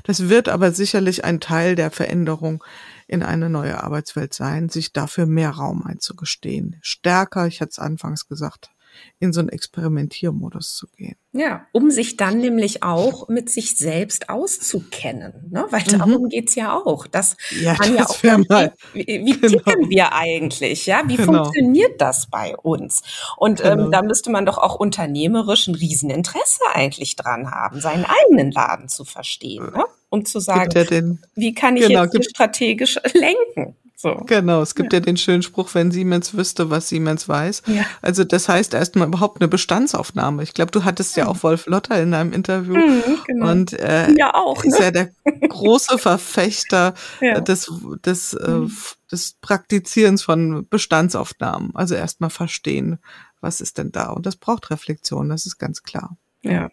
[0.03, 2.63] das wird aber sicherlich ein Teil der Veränderung
[3.07, 6.77] in eine neue Arbeitswelt sein, sich dafür mehr Raum einzugestehen.
[6.81, 8.71] Stärker, ich hatte es anfangs gesagt,
[9.19, 11.15] in so einen Experimentiermodus zu gehen.
[11.31, 15.65] Ja, um sich dann nämlich auch mit sich selbst auszukennen, ne?
[15.71, 15.97] weil mhm.
[15.97, 17.07] darum geht's ja auch.
[17.07, 19.63] Das ja, man ja auch mal, wie, wie genau.
[19.63, 21.01] ticken wir eigentlich, ja?
[21.07, 21.43] Wie genau.
[21.43, 23.01] funktioniert das bei uns?
[23.37, 23.85] Und ähm, genau.
[23.85, 28.87] ähm, da müsste man doch auch unternehmerisch ein Rieseninteresse eigentlich dran haben, seinen eigenen Laden
[28.87, 29.85] zu verstehen, ne?
[30.09, 33.75] um zu sagen, wie kann ich genau, jetzt strategisch lenken?
[33.95, 34.15] So.
[34.25, 34.99] Genau, es gibt ja.
[34.99, 35.05] ja.
[35.05, 37.63] den schönen Spruch, wenn Siemens wüsste, was Siemens weiß.
[37.67, 37.85] Ja.
[38.01, 40.43] Also das heißt erstmal überhaupt eine Bestandsaufnahme.
[40.43, 42.75] Ich glaube, du hattest ja auch Wolf Lotter in deinem Interview.
[42.75, 43.51] Mhm, genau.
[43.51, 44.69] Und äh, ja auch, ne?
[44.69, 45.09] ist ja der
[45.47, 47.39] große Verfechter ja.
[47.39, 47.71] des,
[48.05, 48.75] des, äh, mhm.
[49.11, 51.71] des Praktizierens von Bestandsaufnahmen.
[51.73, 52.99] Also erstmal verstehen,
[53.39, 54.09] was ist denn da.
[54.09, 56.17] Und das braucht Reflexion, das ist ganz klar.
[56.45, 56.71] Ja,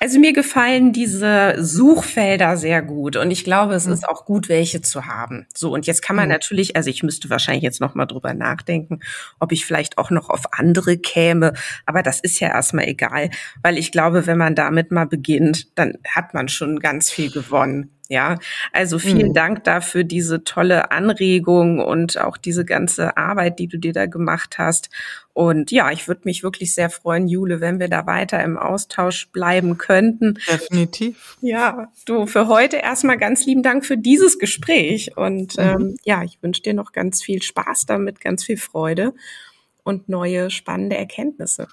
[0.00, 3.92] also mir gefallen diese Suchfelder sehr gut und ich glaube, es mhm.
[3.92, 5.46] ist auch gut, welche zu haben.
[5.54, 6.32] So und jetzt kann man mhm.
[6.32, 8.98] natürlich, also ich müsste wahrscheinlich jetzt noch mal drüber nachdenken,
[9.38, 11.52] ob ich vielleicht auch noch auf andere käme,
[11.86, 13.30] aber das ist ja erstmal egal,
[13.62, 17.92] weil ich glaube, wenn man damit mal beginnt, dann hat man schon ganz viel gewonnen.
[18.12, 18.38] Ja,
[18.74, 19.32] also vielen mhm.
[19.32, 24.58] Dank dafür diese tolle Anregung und auch diese ganze Arbeit, die du dir da gemacht
[24.58, 24.90] hast.
[25.32, 29.28] Und ja, ich würde mich wirklich sehr freuen, Jule, wenn wir da weiter im Austausch
[29.28, 30.34] bleiben könnten.
[30.46, 31.38] Definitiv.
[31.40, 35.16] Ja, du für heute erstmal ganz lieben Dank für dieses Gespräch.
[35.16, 35.62] Und mhm.
[35.62, 39.14] ähm, ja, ich wünsche dir noch ganz viel Spaß damit, ganz viel Freude
[39.84, 41.66] und neue spannende Erkenntnisse.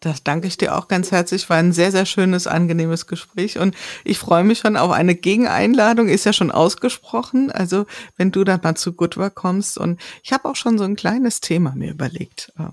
[0.00, 1.50] Das danke ich dir auch ganz herzlich.
[1.50, 3.58] War ein sehr, sehr schönes, angenehmes Gespräch.
[3.58, 6.08] Und ich freue mich schon auf eine Gegeneinladung.
[6.08, 7.52] Ist ja schon ausgesprochen.
[7.52, 7.84] Also,
[8.16, 9.76] wenn du dann mal zu Goodwork kommst.
[9.76, 12.64] Und ich habe auch schon so ein kleines Thema mir überlegt, äh,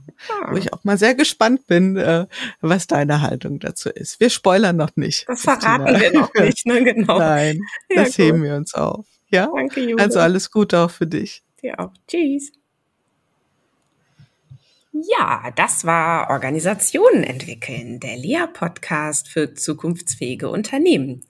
[0.50, 2.28] wo ich auch mal sehr gespannt bin, äh,
[2.62, 4.22] was deine Haltung dazu ist.
[4.22, 5.26] Wir spoilern noch nicht.
[5.28, 6.02] Das verraten Christina.
[6.02, 6.84] wir noch nicht, ne?
[6.84, 7.20] Genau.
[7.20, 7.60] Nein,
[7.90, 8.26] ja, das gut.
[8.26, 9.06] heben wir uns auf.
[9.30, 9.50] Ja?
[9.54, 9.98] Danke, Julia.
[10.04, 11.44] Also alles Gute auch für dich.
[11.62, 11.92] Dir auch.
[12.08, 12.57] Tschüss.
[15.04, 21.24] Ja, das war Organisationen entwickeln, der Lea-Podcast für zukunftsfähige Unternehmen.